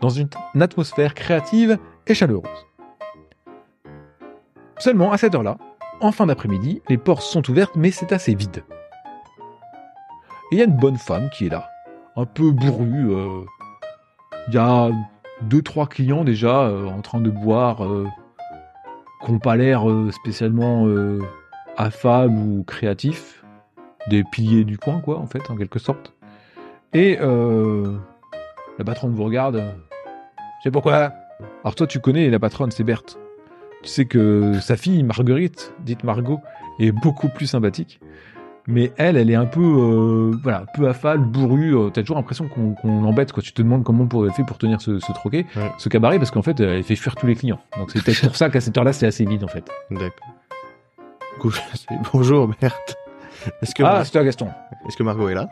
dans 0.00 0.11
une, 0.11 0.28
une 0.54 0.62
atmosphère 0.62 1.14
créative 1.14 1.76
et 2.07 2.14
chaleureuse. 2.14 2.66
Seulement, 4.78 5.11
à 5.11 5.19
cette 5.19 5.35
heure-là, 5.35 5.59
en 6.00 6.12
fin 6.12 6.26
d'après-midi, 6.26 6.83
les 6.88 6.99
portes 6.99 7.23
sont 7.23 7.49
ouvertes, 7.50 7.75
mais 7.75 7.90
c'est 7.90 8.12
assez 8.12 8.37
vide. 8.37 8.62
Et 10.52 10.56
il 10.56 10.59
y 10.59 10.61
a 10.61 10.66
une 10.66 10.76
bonne 10.76 10.99
femme 10.99 11.30
qui 11.30 11.47
est 11.47 11.49
là, 11.49 11.71
un 12.14 12.26
peu 12.26 12.50
bourrue. 12.50 13.11
euh, 13.11 13.40
Il 14.49 14.54
y 14.54 14.59
a 14.59 14.90
deux, 15.40 15.62
trois 15.62 15.87
clients 15.87 16.25
déjà 16.25 16.64
euh, 16.64 16.88
en 16.88 17.00
train 17.00 17.23
de 17.23 17.30
boire, 17.30 17.82
euh, 17.82 18.06
qui 19.25 19.32
n'ont 19.32 19.38
pas 19.38 19.56
l'air 19.56 19.85
spécialement 20.11 20.87
affables 21.78 22.35
ou 22.35 22.64
créatifs. 22.64 23.42
Des 24.11 24.25
piliers 24.25 24.64
du 24.64 24.76
coin, 24.76 25.00
quoi, 25.00 25.21
en 25.21 25.26
fait, 25.26 25.50
en 25.50 25.56
quelque 25.56 25.78
sorte. 25.78 26.12
Et 26.92 27.16
la 27.16 28.85
patronne 28.85 29.14
vous 29.14 29.25
regarde. 29.25 29.64
C'est 30.62 30.71
pourquoi? 30.71 31.12
Alors 31.64 31.75
toi, 31.76 31.87
tu 31.87 31.99
connais 31.99 32.28
la 32.28 32.38
patronne, 32.38 32.73
c'est 32.73 32.85
Berthe. 32.85 33.18
Tu 33.82 33.88
sais 33.88 34.04
que 34.04 34.61
sa 34.61 34.76
fille, 34.76 35.02
Marguerite, 35.02 35.73
dite 35.80 36.04
Margot, 36.04 36.40
est 36.78 36.92
beaucoup 36.92 37.28
plus 37.30 37.47
sympathique. 37.47 38.00
Mais 38.69 38.92
elle, 38.97 39.16
elle 39.16 39.28
est 39.28 39.35
un 39.35 39.45
peu, 39.47 39.61
euh, 39.61 40.38
voilà, 40.42 40.64
peu 40.75 40.88
affable, 40.88 41.25
bourrue. 41.25 41.75
euh, 41.76 41.91
T'as 41.91 42.02
toujours 42.02 42.17
l'impression 42.17 42.47
qu'on 42.47 42.75
qu'on 42.75 43.02
l'embête, 43.02 43.32
quoi. 43.32 43.43
Tu 43.43 43.52
te 43.52 43.60
demandes 43.60 43.82
comment 43.82 44.06
elle 44.25 44.32
fait 44.32 44.45
pour 44.45 44.56
tenir 44.58 44.80
ce, 44.80 45.00
ce 45.00 45.13
troquet, 45.13 45.47
Ouais. 45.56 45.73
ce 45.78 45.89
cabaret, 45.89 46.19
parce 46.19 46.30
qu'en 46.30 46.43
fait, 46.43 46.60
elle 46.60 46.84
fait 46.84 46.95
fuir 46.95 47.17
tous 47.17 47.26
les 47.26 47.34
clients. 47.34 47.58
Donc 47.76 47.91
c'est 47.91 48.02
peut-être 48.04 48.23
pour 48.26 48.36
ça 48.36 48.50
qu'à 48.50 48.60
cette 48.60 48.78
heure-là, 48.78 48.93
c'est 48.93 49.06
assez 49.06 49.25
vide, 49.25 49.43
en 49.43 49.49
fait. 49.49 49.65
D'accord. 49.91 50.28
Bonjour 52.13 52.49
Berthe. 52.60 52.97
Est-ce 53.63 53.75
que, 53.75 53.82
Ah, 53.82 54.04
c'est 54.04 54.13
toi, 54.13 54.23
Gaston. 54.23 54.49
est-ce 54.86 54.97
que 54.97 55.02
Margot 55.02 55.28
est 55.28 55.34
là? 55.34 55.49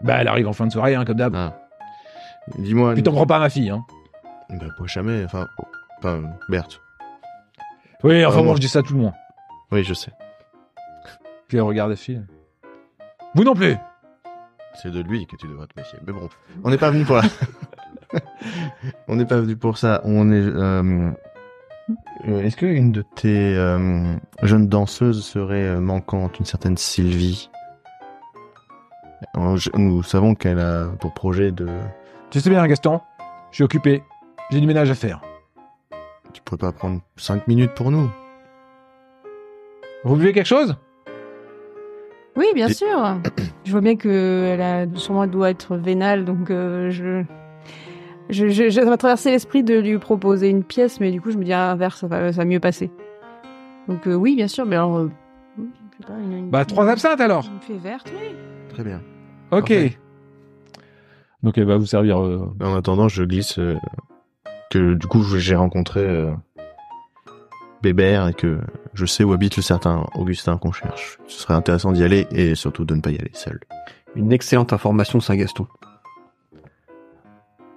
Bah, 0.00 0.16
elle 0.20 0.28
arrive 0.28 0.48
en 0.48 0.52
fin 0.54 0.66
de 0.66 0.72
soirée, 0.72 0.94
hein, 0.94 1.04
comme 1.04 1.16
d'hab. 1.16 1.34
Ah. 1.36 1.58
Dis-moi. 2.56 2.94
Puis 2.94 3.02
t'en 3.02 3.12
prends 3.12 3.26
pas 3.26 3.36
à 3.36 3.40
ma 3.40 3.50
fille, 3.50 3.68
hein. 3.68 3.84
Bah, 4.48 4.64
moi 4.78 4.86
jamais. 4.86 5.24
Enfin, 5.26 5.46
enfin, 5.98 6.22
Berthe. 6.48 6.80
Oui, 8.02 8.24
enfin 8.24 8.42
moi. 8.42 8.54
je 8.54 8.60
dis 8.60 8.68
ça 8.68 8.78
à 8.78 8.82
tout 8.82 8.94
le 8.94 9.00
monde. 9.00 9.12
Oui, 9.72 9.84
je 9.84 9.92
sais. 9.92 10.12
Puis 11.48 11.56
elle 11.56 11.62
regarde 11.64 11.90
la 11.90 11.96
fille. 11.96 12.22
Vous 13.34 13.44
non 13.44 13.54
plus 13.54 13.74
C'est 14.82 14.90
de 14.90 15.00
lui 15.00 15.26
que 15.26 15.36
tu 15.36 15.46
devrais 15.48 15.66
te 15.66 15.78
méfier. 15.78 15.98
Mais 16.06 16.12
bon, 16.12 16.28
on 16.62 16.70
n'est 16.70 16.78
pas 16.78 16.90
venu 16.90 17.04
pour 17.04 17.16
la... 17.16 17.22
on 19.08 19.16
n'est 19.16 19.26
pas 19.26 19.40
venu 19.40 19.56
pour 19.56 19.78
ça. 19.78 20.00
On 20.04 20.30
est. 20.30 20.36
euh, 20.36 21.10
euh, 22.28 22.40
Est-ce 22.42 22.56
qu'une 22.56 22.92
de 22.92 23.02
tes 23.02 23.56
euh, 23.56 24.14
jeunes 24.42 24.66
danseuses 24.68 25.24
serait 25.24 25.80
manquante, 25.80 26.38
une 26.38 26.46
certaine 26.46 26.76
Sylvie? 26.76 27.50
Nous 29.74 30.02
savons 30.02 30.34
qu'elle 30.34 30.60
a 30.60 30.86
pour 31.00 31.12
projet 31.12 31.50
de. 31.50 31.68
Tu 32.30 32.40
sais 32.40 32.50
bien, 32.50 32.66
Gaston, 32.66 33.00
je 33.50 33.56
suis 33.56 33.64
occupé. 33.64 34.02
J'ai 34.50 34.60
du 34.60 34.66
ménage 34.66 34.90
à 34.90 34.94
faire. 34.94 35.22
Tu 36.32 36.40
pourrais 36.42 36.58
pas 36.58 36.72
prendre 36.72 37.00
cinq 37.16 37.48
minutes 37.48 37.72
pour 37.74 37.90
nous? 37.90 38.10
Vous 40.04 40.16
buvez 40.16 40.32
quelque 40.32 40.46
chose? 40.46 40.76
Oui, 42.38 42.46
bien 42.54 42.68
Et- 42.68 42.72
sûr. 42.74 43.18
je 43.64 43.72
vois 43.72 43.80
bien 43.82 43.96
que 43.96 44.44
elle 44.54 44.60
a, 44.62 44.86
sûrement 44.94 45.24
elle 45.24 45.30
doit 45.30 45.50
être 45.50 45.76
vénale, 45.76 46.24
donc 46.24 46.50
euh, 46.50 46.88
je, 46.90 47.22
je, 48.30 48.48
je, 48.48 48.70
je- 48.70 48.80
ça 48.80 48.84
m'a 48.84 48.96
traversé 48.96 49.30
l'esprit 49.30 49.62
de 49.64 49.78
lui 49.78 49.98
proposer 49.98 50.48
une 50.48 50.64
pièce, 50.64 51.00
mais 51.00 51.10
du 51.10 51.20
coup 51.20 51.30
je 51.30 51.36
me 51.38 51.44
dis 51.44 51.52
ah, 51.52 51.72
un 51.72 51.76
verre, 51.76 51.96
ça 51.96 52.06
va, 52.06 52.32
ça 52.32 52.38
va 52.38 52.44
mieux 52.46 52.60
passer. 52.60 52.90
Donc 53.88 54.06
euh, 54.06 54.14
oui, 54.14 54.36
bien 54.36 54.48
sûr, 54.48 54.64
mais 54.66 54.76
alors, 54.76 54.98
euh, 54.98 55.10
je 55.58 55.62
sais 56.06 56.06
pas, 56.06 56.18
une, 56.18 56.32
une- 56.32 56.50
Bah, 56.50 56.64
trois 56.64 56.88
absinthes 56.88 57.20
alors 57.20 57.50
Une 57.52 57.60
fée 57.60 57.76
verte, 57.82 58.12
oui. 58.14 58.34
Très 58.72 58.84
bien. 58.84 59.00
Ok. 59.50 59.60
Parfait. 59.68 59.98
Donc 61.42 61.56
elle 61.58 61.64
va 61.66 61.76
vous 61.76 61.86
servir. 61.86 62.20
euh, 62.22 62.52
En 62.60 62.74
attendant, 62.76 63.08
je 63.08 63.22
glisse 63.24 63.58
euh, 63.58 63.76
que 64.70 64.94
du 64.94 65.06
coup 65.06 65.22
j'ai 65.22 65.54
rencontré 65.56 66.00
euh, 66.00 66.32
Bébert 67.82 68.28
et 68.28 68.34
que 68.34 68.58
je 68.94 69.06
sais 69.06 69.24
où 69.24 69.32
habite 69.32 69.56
le 69.56 69.62
certain 69.62 70.04
Augustin 70.14 70.56
qu'on 70.58 70.72
cherche. 70.72 71.18
Ce 71.26 71.40
serait 71.42 71.54
intéressant 71.54 71.92
d'y 71.92 72.02
aller 72.02 72.26
et 72.30 72.54
surtout 72.54 72.84
de 72.84 72.94
ne 72.94 73.00
pas 73.00 73.10
y 73.10 73.18
aller 73.18 73.30
seul. 73.34 73.60
Une 74.16 74.32
excellente 74.32 74.72
information, 74.72 75.20
Saint-Gaston. 75.20 75.66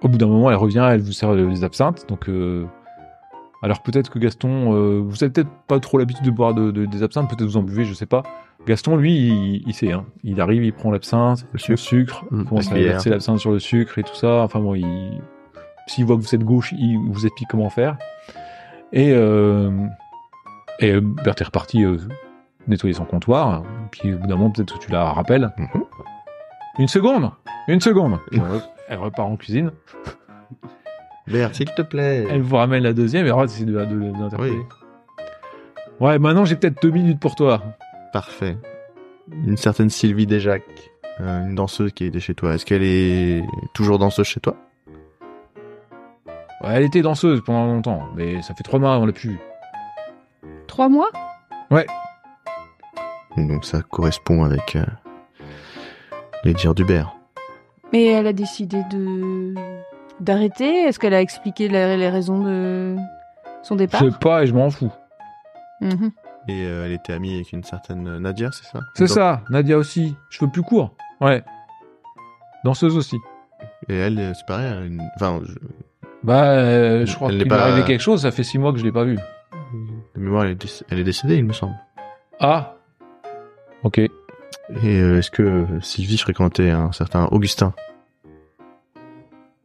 Au 0.02 0.08
bout 0.08 0.18
d'un 0.18 0.26
moment, 0.26 0.50
elle 0.50 0.56
revient, 0.56 0.86
elle 0.90 1.00
vous 1.00 1.12
sert 1.12 1.32
les 1.34 1.62
absinthes. 1.62 2.08
Donc, 2.08 2.28
euh, 2.28 2.66
alors 3.62 3.82
peut-être 3.82 4.10
que 4.10 4.18
Gaston, 4.18 4.74
euh, 4.74 5.00
vous 5.04 5.22
avez 5.22 5.32
peut-être 5.32 5.50
pas 5.68 5.78
trop 5.78 5.98
l'habitude 5.98 6.24
de 6.24 6.30
boire 6.32 6.54
de- 6.54 6.72
de- 6.72 6.86
des 6.86 7.02
absinthes, 7.04 7.28
peut-être 7.28 7.44
vous 7.44 7.56
en 7.56 7.62
buvez, 7.62 7.84
je 7.84 7.94
sais 7.94 8.06
pas. 8.06 8.24
Gaston, 8.66 8.96
lui, 8.96 9.12
il, 9.14 9.62
il 9.66 9.74
sait. 9.74 9.92
Hein. 9.92 10.04
Il 10.24 10.40
arrive, 10.40 10.64
il 10.64 10.72
prend 10.72 10.90
l'absinthe, 10.90 11.46
Le 11.52 11.58
le 11.68 11.76
sucre, 11.76 12.24
Mmh, 12.30 12.40
il 12.40 12.46
commence 12.48 12.72
à 12.72 12.74
verser 12.74 13.10
l'absinthe 13.10 13.38
sur 13.38 13.52
le 13.52 13.58
sucre 13.60 13.98
et 13.98 14.02
tout 14.02 14.14
ça. 14.14 14.42
Enfin 14.42 14.58
bon, 14.60 14.74
il... 14.74 15.20
s'il 15.86 16.04
voit 16.04 16.16
que 16.16 16.22
vous 16.22 16.34
êtes 16.34 16.44
gauche, 16.44 16.72
il 16.76 16.98
vous 17.10 17.24
explique 17.26 17.48
comment 17.48 17.70
faire. 17.70 17.96
Et, 18.92 19.12
euh, 19.12 19.70
et 20.78 20.92
euh, 20.92 21.00
Berthe 21.00 21.40
est 21.40 21.44
reparti 21.44 21.84
euh, 21.84 21.96
nettoyer 22.66 22.94
son 22.94 23.04
comptoir. 23.04 23.62
Puis 23.90 24.12
au 24.14 24.18
bout 24.18 24.26
d'un 24.26 24.36
moment, 24.36 24.50
peut-être 24.50 24.78
que 24.78 24.84
tu 24.84 24.90
la 24.90 25.12
rappelles. 25.12 25.50
Mhm. 25.58 25.84
Une 26.78 26.88
seconde 26.88 27.30
Une 27.68 27.80
seconde 27.80 28.18
Elle 28.88 28.98
repart 28.98 29.28
en 29.28 29.36
cuisine. 29.36 29.72
Bert, 31.26 31.54
s'il 31.54 31.70
te 31.70 31.82
plaît. 31.82 32.26
Elle 32.28 32.42
vous 32.42 32.56
ramène 32.56 32.82
la 32.82 32.92
deuxième 32.92 33.26
et 33.26 33.30
alors 33.30 33.48
c'est 33.48 33.64
de, 33.64 33.72
de, 33.72 33.84
de 33.84 34.12
l'interpeller. 34.18 34.50
Oui. 34.50 34.64
Ouais, 36.00 36.18
maintenant 36.18 36.44
j'ai 36.44 36.56
peut-être 36.56 36.82
deux 36.82 36.90
minutes 36.90 37.20
pour 37.20 37.36
toi. 37.36 37.62
Parfait. 38.12 38.56
Une 39.46 39.56
certaine 39.56 39.88
Sylvie 39.88 40.26
Desjacques, 40.26 40.90
euh, 41.20 41.46
une 41.46 41.54
danseuse 41.54 41.92
qui 41.92 42.06
était 42.06 42.20
chez 42.20 42.34
toi. 42.34 42.54
Est-ce 42.54 42.66
qu'elle 42.66 42.82
est 42.82 43.44
toujours 43.72 43.98
danseuse 43.98 44.26
chez 44.26 44.40
toi? 44.40 44.56
Elle 46.64 46.82
était 46.84 47.02
danseuse 47.02 47.40
pendant 47.44 47.66
longtemps, 47.66 48.08
mais 48.14 48.40
ça 48.42 48.54
fait 48.54 48.62
trois 48.62 48.78
mois 48.78 48.98
on 48.98 49.06
l'a 49.06 49.12
plus. 49.12 49.38
Trois 50.66 50.88
mois? 50.88 51.08
Donc 53.36 53.64
ça 53.64 53.80
correspond 53.82 54.44
avec 54.44 54.76
euh, 54.76 54.84
les 56.44 56.52
dires 56.54 56.74
d'Hubert. 56.74 57.14
Mais 57.92 58.04
elle 58.06 58.26
a 58.26 58.32
décidé 58.32 58.82
de 58.90 59.54
d'arrêter? 60.20 60.84
Est-ce 60.84 60.98
qu'elle 60.98 61.14
a 61.14 61.20
expliqué 61.20 61.68
la- 61.68 61.96
les 61.96 62.08
raisons 62.10 62.42
de 62.44 62.96
son 63.62 63.76
départ? 63.76 64.00
Je 64.04 64.10
sais 64.10 64.18
pas 64.20 64.42
et 64.42 64.46
je 64.46 64.54
m'en 64.54 64.70
fous. 64.70 64.92
Mhm. 65.80 66.10
Et 66.48 66.64
euh, 66.66 66.84
elle 66.86 66.92
était 66.92 67.12
amie 67.12 67.34
avec 67.36 67.52
une 67.52 67.64
certaine 67.64 68.18
Nadia, 68.18 68.50
c'est 68.52 68.64
ça? 68.66 68.80
C'est 68.94 69.06
ça, 69.06 69.40
Nadia 69.50 69.78
aussi. 69.78 70.14
Cheveux 70.30 70.50
plus 70.50 70.62
courts. 70.62 70.94
Ouais. 71.20 71.42
Danseuse 72.64 72.96
aussi. 72.96 73.16
Et 73.88 73.96
elle, 73.96 74.18
euh, 74.18 74.34
c'est 74.34 74.46
pareil. 74.46 74.66
elle 74.70 74.78
a 74.82 74.84
une- 74.84 75.10
Enfin, 75.16 75.40
je- 75.44 75.54
Bah, 76.24 76.44
euh, 76.52 77.04
je 77.06 77.14
crois 77.16 77.30
qu'il 77.30 77.48
pas- 77.48 77.62
arrivé 77.62 77.82
quelque 77.84 78.00
chose, 78.00 78.22
ça 78.22 78.30
fait 78.30 78.44
six 78.44 78.58
mois 78.58 78.72
que 78.72 78.78
je 78.78 78.84
l'ai 78.84 78.92
pas 78.92 79.04
vue. 79.04 79.18
de 80.14 80.20
mémoire, 80.20 80.44
elle 80.44 80.52
est, 80.52 80.54
déc- 80.64 80.82
elle 80.90 80.98
est 81.00 81.04
décédée, 81.04 81.36
il 81.36 81.44
me 81.44 81.52
semble. 81.52 81.74
Ah 82.38 82.76
Ok. 83.82 83.98
Et 83.98 84.10
euh, 84.84 85.18
est-ce 85.18 85.30
que 85.30 85.66
Sylvie 85.80 86.18
fréquentait 86.18 86.70
un 86.70 86.92
certain 86.92 87.26
Augustin? 87.32 87.74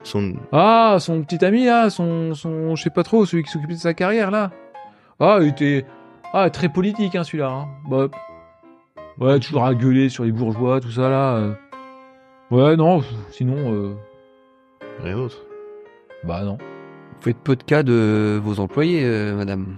Son... 0.04 0.34
Ah, 0.52 0.98
son 1.00 1.22
petit 1.24 1.43
ami 1.43 1.65
là, 1.65 1.89
son, 1.89 2.34
son, 2.34 2.76
je 2.76 2.84
sais 2.84 2.89
pas 2.89 3.04
trop, 3.04 3.26
celui 3.26 3.43
qui 3.43 3.52
s'occupait 3.52 3.74
de 3.74 3.80
sa 3.80 3.93
carrière 3.93 4.32
là. 4.32 4.52
Ah, 5.20 5.39
il 5.41 5.50
était, 5.50 5.86
ah, 6.34 6.50
très 6.50 6.70
politique 6.70 7.15
hein, 7.15 7.24
celui-là. 7.24 7.50
Hein. 7.50 7.67
Bah, 7.89 8.08
ouais, 9.20 9.39
toujours 9.39 9.65
à 9.65 9.76
gueuler 9.76 10.10
sur 10.10 10.24
les 10.24 10.32
bourgeois, 10.32 10.80
tout 10.82 10.91
ça 10.91 11.10
là. 11.10 11.36
euh. 11.36 11.54
Ouais, 12.52 12.76
non, 12.78 13.02
sinon, 13.32 13.56
euh, 13.74 13.93
Rien 15.04 15.17
d'autre. 15.17 15.38
Bah 16.23 16.43
non. 16.43 16.58
Vous 16.58 17.21
faites 17.21 17.38
peu 17.38 17.56
de 17.56 17.63
cas 17.63 17.84
de 17.84 18.39
vos 18.43 18.60
employés, 18.60 19.03
euh, 19.03 19.36
madame. 19.36 19.77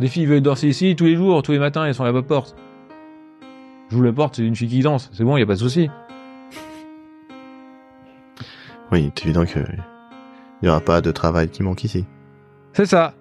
Les 0.00 0.08
filles 0.08 0.26
veulent 0.26 0.40
danser 0.40 0.68
ici 0.68 0.94
tous 0.96 1.06
les 1.06 1.16
jours, 1.16 1.42
tous 1.42 1.52
les 1.52 1.58
matins, 1.58 1.84
elles 1.84 1.94
sont 1.94 2.04
à 2.04 2.12
la 2.12 2.22
porte. 2.22 2.56
J'ouvre 3.90 4.04
la 4.04 4.12
porte, 4.12 4.36
c'est 4.36 4.44
une 4.44 4.54
fille 4.54 4.68
qui 4.68 4.80
danse, 4.80 5.10
c'est 5.12 5.24
bon, 5.24 5.36
y 5.36 5.42
a 5.42 5.46
pas 5.46 5.54
de 5.54 5.58
souci. 5.58 5.90
Oui, 8.90 9.12
c'est 9.14 9.26
évident 9.26 9.44
que 9.44 9.58
il 10.62 10.66
y 10.66 10.68
aura 10.68 10.80
pas 10.80 11.00
de 11.00 11.10
travail 11.10 11.50
qui 11.50 11.62
manque 11.62 11.84
ici. 11.84 12.06
C'est 12.72 12.86
ça. 12.86 13.14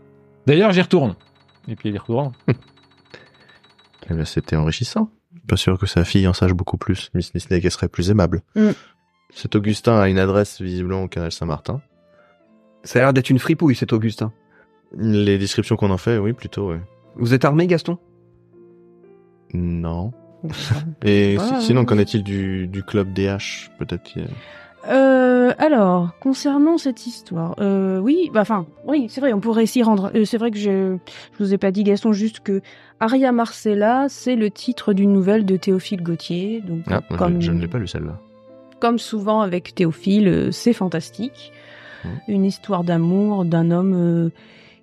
D'ailleurs, 0.46 0.72
j'y 0.72 0.82
retourne. 0.82 1.16
Et 1.68 1.76
puis 1.76 1.90
elle 1.90 1.96
y 1.96 2.00
retourne. 2.00 2.32
Eh 4.10 4.14
bien, 4.14 4.24
c'était 4.24 4.56
enrichissant. 4.56 5.12
Pas 5.50 5.58
sûr 5.58 5.78
que 5.78 5.86
sa 5.86 6.06
fille 6.06 6.30
en 6.30 6.34
sache 6.34 6.54
beaucoup 6.54 6.78
plus, 6.78 7.10
mais 7.14 7.20
ce 7.22 7.32
n'est 7.36 7.60
qu'elle 7.60 7.72
serait 7.72 7.90
plus 7.90 8.10
aimable. 8.10 8.42
Mm. 8.56 8.70
Cet 9.30 9.56
Augustin 9.56 10.00
a 10.00 10.08
une 10.10 10.20
adresse 10.20 10.62
visiblement 10.62 11.04
au 11.04 11.08
canal 11.08 11.32
Saint-Martin. 11.32 11.82
Ça 12.84 13.00
a 13.00 13.02
l'air 13.04 13.14
d'être 13.14 13.30
une 13.30 13.40
fripouille, 13.40 13.76
cet 13.76 13.92
Augustin. 13.94 14.32
Les 14.98 15.38
descriptions 15.38 15.76
qu'on 15.76 15.92
en 15.92 15.98
fait, 15.98 16.18
oui, 16.18 16.34
plutôt, 16.34 16.70
ouais. 16.70 16.80
Vous 17.16 17.34
êtes 17.34 17.44
armé, 17.44 17.68
Gaston? 17.68 17.98
Non. 19.54 20.12
Et 21.04 21.38
Ah, 21.40 21.60
si- 21.60 21.68
sinon, 21.68 21.84
qu'en 21.86 21.98
est-il 21.98 22.24
du, 22.24 22.68
du 22.68 22.84
club 22.84 23.12
DH 23.14 23.70
Peut-être 23.80 24.12
a- 24.18 24.90
Euh, 24.94 25.52
alors, 25.58 26.12
concernant 26.22 26.78
cette 26.78 27.06
histoire, 27.08 27.56
euh, 27.60 28.00
oui, 28.00 28.30
bah, 28.34 28.42
enfin, 28.42 28.66
oui, 28.86 29.08
c'est 29.10 29.20
vrai, 29.20 29.34
on 29.34 29.42
pourrait 29.42 29.66
s'y 29.66 29.84
rendre. 29.84 30.12
Euh, 30.16 30.24
c'est 30.24 30.38
vrai 30.38 30.52
que 30.52 30.58
je, 30.58 30.96
je 31.38 31.44
vous 31.44 31.54
ai 31.54 31.58
pas 31.58 31.72
dit, 31.72 31.84
Gaston, 31.84 32.14
juste 32.14 32.40
que 32.40 32.62
Aria 33.02 33.34
Marcella, 33.34 34.06
c'est 34.08 34.36
le 34.38 34.50
titre 34.50 34.94
d'une 34.94 35.12
nouvelle 35.12 35.46
de 35.46 35.58
Théophile 35.58 36.04
Gautier. 36.04 36.62
Donc, 36.62 36.84
Ah, 36.88 36.92
moi, 36.92 37.02
je- 37.10 37.16
comme, 37.18 37.42
je, 37.42 37.52
ne 37.52 37.60
l'ai 37.60 37.68
pas 37.68 37.80
lu 37.80 37.88
celle-là. 37.88 38.22
Comme 38.80 39.00
souvent 39.00 39.42
avec 39.42 39.74
Théophile, 39.76 40.28
euh, 40.28 40.52
c'est 40.52 40.74
fantastique. 40.74 41.52
Une 42.28 42.46
histoire 42.46 42.84
d'amour 42.84 43.44
d'un 43.44 43.70
homme 43.72 43.94
euh, 43.96 44.30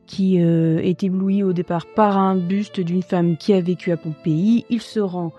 qui 0.07 0.42
euh, 0.42 0.78
est 0.83 1.02
ébloui 1.02 1.42
au 1.42 1.52
départ 1.52 1.87
par 1.87 2.18
un 2.18 2.37
buste 2.37 2.80
d'une 2.80 3.02
femme 3.02 3.37
qui 3.37 3.54
a 3.54 3.61
vécu 3.61 3.92
à 3.92 3.96
Pompéi. 3.96 4.66
Il 4.68 4.83
se 4.83 5.00
rend 5.00 5.33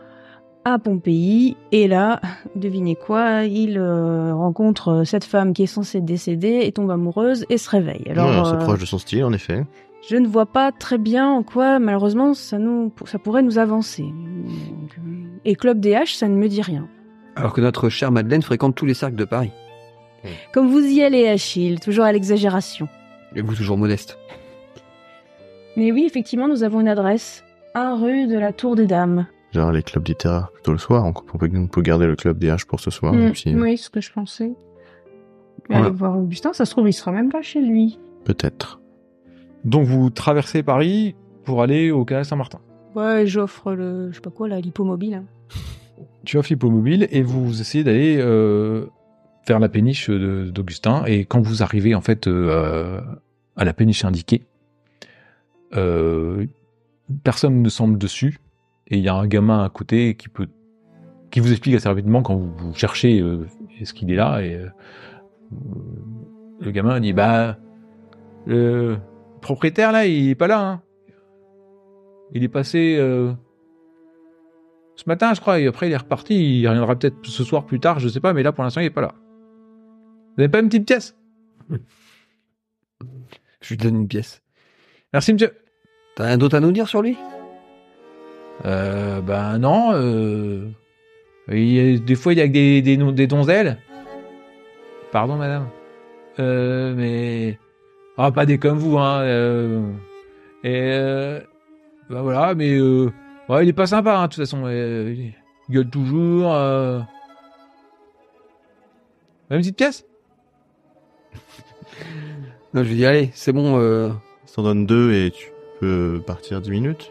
à 0.63 0.79
Pompéi 0.79 1.55
et 1.71 1.87
là, 1.87 2.21
devinez 2.55 2.95
quoi, 2.95 3.43
il 3.43 3.77
euh, 3.77 4.33
rencontre 4.33 5.03
cette 5.05 5.25
femme 5.25 5.53
qui 5.53 5.63
est 5.63 5.67
censée 5.67 6.01
décéder 6.01 6.61
et 6.63 6.71
tombe 6.71 6.89
amoureuse 6.89 7.45
et 7.49 7.57
se 7.59 7.69
réveille. 7.69 8.05
Alors, 8.09 8.29
Ouais, 8.29 8.49
c'est 8.49 8.55
euh, 8.55 8.65
proche 8.65 8.79
de 8.79 8.85
son 8.85 8.97
style, 8.97 9.23
en 9.25 9.33
effet. 9.33 9.63
je 10.09 10.15
ne 10.15 10.27
vois 10.27 10.47
pas 10.47 10.71
très 10.71 10.97
bien 10.97 11.29
en 11.29 11.43
quoi, 11.43 11.77
malheureusement, 11.77 12.33
ça, 12.33 12.57
nous, 12.57 12.91
ça 13.05 13.19
pourrait 13.19 13.43
nous 13.43 13.59
avancer. 13.59 14.05
Et 15.43 15.55
Club 15.55 15.79
DH, 15.79 16.15
ça 16.15 16.27
ne 16.27 16.35
me 16.35 16.47
dit 16.47 16.63
rien. 16.63 16.87
Alors 17.35 17.53
que 17.53 17.61
notre 17.61 17.89
chère 17.89 18.11
Madeleine 18.11 18.41
fréquente 18.41 18.75
tous 18.75 18.85
les 18.85 18.93
cercles 18.93 19.15
de 19.15 19.25
Paris. 19.25 19.51
Comme 20.53 20.69
vous 20.69 20.79
y 20.79 21.03
allez, 21.03 21.27
Achille, 21.27 21.79
toujours 21.79 22.05
à 22.05 22.11
l'exagération. 22.11 22.87
Et 23.35 23.41
vous 23.41 23.53
toujours 23.53 23.77
modeste. 23.77 24.17
Mais 25.77 25.91
oui, 25.91 26.05
effectivement, 26.05 26.47
nous 26.47 26.63
avons 26.63 26.79
une 26.81 26.87
adresse. 26.87 27.43
1 27.75 27.95
rue 27.97 28.27
de 28.27 28.37
la 28.39 28.53
Tour 28.53 28.75
des 28.75 28.87
Dames. 28.87 29.27
Genre 29.51 29.71
les 29.71 29.83
clubs 29.83 30.07
littéraires 30.07 30.49
plutôt 30.53 30.71
le 30.71 30.77
soir. 30.77 31.05
On 31.05 31.11
peut, 31.37 31.49
on 31.53 31.67
peut 31.67 31.81
garder 31.81 32.05
le 32.07 32.15
club 32.15 32.39
DH 32.39 32.65
pour 32.67 32.79
ce 32.79 32.89
soir. 32.89 33.13
Mm, 33.13 33.21
et 33.27 33.31
puis, 33.31 33.55
Oui, 33.55 33.77
ce 33.77 33.89
que 33.89 34.01
je 34.01 34.11
pensais. 34.11 34.51
Voilà. 35.69 35.85
Aller 35.87 35.95
voir 35.95 36.17
Augustin, 36.17 36.53
ça 36.53 36.65
se 36.65 36.71
trouve, 36.71 36.87
il 36.87 36.93
sera 36.93 37.11
même 37.11 37.29
pas 37.29 37.41
chez 37.41 37.61
lui. 37.61 37.99
Peut-être. 38.23 38.79
Donc 39.63 39.85
vous 39.85 40.09
traversez 40.09 40.63
Paris 40.63 41.15
pour 41.43 41.61
aller 41.61 41.91
au 41.91 42.05
canal 42.05 42.23
Saint-Martin. 42.25 42.59
Ouais, 42.95 43.25
j'offre 43.27 43.73
le, 43.73 44.09
je 44.11 44.15
sais 44.15 44.21
pas 44.21 44.29
quoi, 44.29 44.47
là, 44.47 44.59
l'hippomobile. 44.59 45.15
hein. 45.15 45.25
Tu 46.25 46.37
offres 46.37 46.49
l'hippomobile 46.51 47.07
et 47.11 47.21
vous 47.21 47.61
essayez 47.61 47.83
d'aller 47.83 48.17
euh, 48.19 48.87
vers 49.47 49.59
la 49.59 49.69
péniche 49.69 50.09
d'Augustin. 50.09 51.03
Et 51.05 51.25
quand 51.25 51.41
vous 51.41 51.63
arrivez 51.63 51.95
en 51.95 52.01
fait 52.01 52.27
euh, 52.27 53.01
à 53.55 53.65
la 53.65 53.73
péniche 53.73 54.05
indiquée, 54.05 54.43
euh, 55.75 56.45
personne 57.23 57.61
ne 57.61 57.69
semble 57.69 57.97
dessus. 57.97 58.39
Et 58.87 58.97
il 58.97 59.03
y 59.03 59.09
a 59.09 59.15
un 59.15 59.27
gamin 59.27 59.63
à 59.63 59.69
côté 59.69 60.15
qui 60.15 60.29
peut 60.29 60.47
qui 61.31 61.39
vous 61.39 61.51
explique 61.51 61.75
assez 61.75 61.89
rapidement 61.89 62.21
quand 62.21 62.35
vous, 62.35 62.53
vous 62.57 62.73
cherchez 62.75 63.19
euh, 63.19 63.47
est-ce 63.81 63.93
qu'il 63.93 64.11
est 64.11 64.15
là 64.15 64.41
et 64.41 64.57
le 66.61 66.71
gamin 66.71 66.99
dit 67.01 67.11
bah 67.11 67.57
le 68.45 68.97
propriétaire 69.41 69.91
là 69.91 70.05
il 70.05 70.29
est 70.29 70.35
pas 70.35 70.47
là 70.47 70.61
hein. 70.61 70.81
il 72.31 72.43
est 72.43 72.47
passé 72.47 72.97
ce 74.95 75.03
matin, 75.07 75.33
je 75.33 75.41
crois, 75.41 75.59
et 75.59 75.67
après 75.67 75.87
il 75.87 75.91
est 75.93 75.97
reparti. 75.97 76.61
Il 76.61 76.67
reviendra 76.67 76.95
peut-être 76.95 77.17
ce 77.23 77.43
soir 77.43 77.65
plus 77.65 77.79
tard, 77.79 77.99
je 77.99 78.07
sais 78.07 78.19
pas, 78.19 78.33
mais 78.33 78.43
là 78.43 78.51
pour 78.51 78.63
l'instant 78.63 78.81
il 78.81 78.85
est 78.85 78.89
pas 78.91 79.01
là. 79.01 79.13
Vous 80.35 80.41
avez 80.43 80.49
pas 80.49 80.59
une 80.59 80.67
petite 80.67 80.85
pièce? 80.87 81.15
Je 83.61 83.69
lui 83.69 83.77
donne 83.77 83.95
une 83.95 84.07
pièce. 84.07 84.41
Merci 85.13 85.33
monsieur. 85.33 85.53
T'as 86.15 86.25
rien 86.25 86.37
d'autre 86.37 86.55
à 86.55 86.59
nous 86.59 86.71
dire 86.71 86.87
sur 86.87 87.01
lui? 87.01 87.17
Euh, 88.65 89.21
ben 89.21 89.57
non. 89.57 89.91
Euh, 89.93 90.69
il 91.49 91.73
y 91.73 91.95
a- 91.95 91.99
des 91.99 92.15
fois 92.15 92.33
il 92.33 92.39
y 92.39 92.41
a 92.41 92.47
des, 92.47 92.81
des 92.81 93.27
donzelles. 93.27 93.77
Pardon 95.11 95.35
madame. 95.35 95.67
Euh, 96.39 96.93
mais 96.95 97.59
ah 98.17 98.31
pas 98.31 98.45
des 98.45 98.57
comme 98.57 98.77
vous 98.77 98.97
hein. 98.97 99.21
euh, 99.21 99.89
et 100.63 100.91
euh, 100.93 101.39
ben 102.09 102.21
voilà, 102.21 102.55
mais 102.55 102.77
euh, 102.77 103.11
ouais, 103.49 103.65
il 103.65 103.69
est 103.69 103.73
pas 103.73 103.87
sympa 103.87 104.17
hein, 104.17 104.23
de 104.23 104.27
toute 104.33 104.43
façon. 104.43 104.63
euh, 104.65 105.13
il 105.17 105.33
gueule 105.73 105.89
toujours. 105.89 106.53
Euh... 106.53 106.99
Une 109.49 109.57
petite 109.59 109.77
pièce? 109.77 110.05
Non, 112.73 112.83
je 112.83 112.89
lui 112.89 112.95
dis, 112.97 113.05
allez, 113.05 113.29
c'est 113.33 113.53
bon. 113.53 113.79
euh, 113.79 114.09
Ça 114.45 114.55
t'en 114.55 114.63
donne 114.63 114.85
deux 114.85 115.13
et 115.13 115.31
tu 115.31 115.49
peux 115.79 116.21
partir 116.27 116.59
10 116.59 116.71
minutes. 116.71 117.09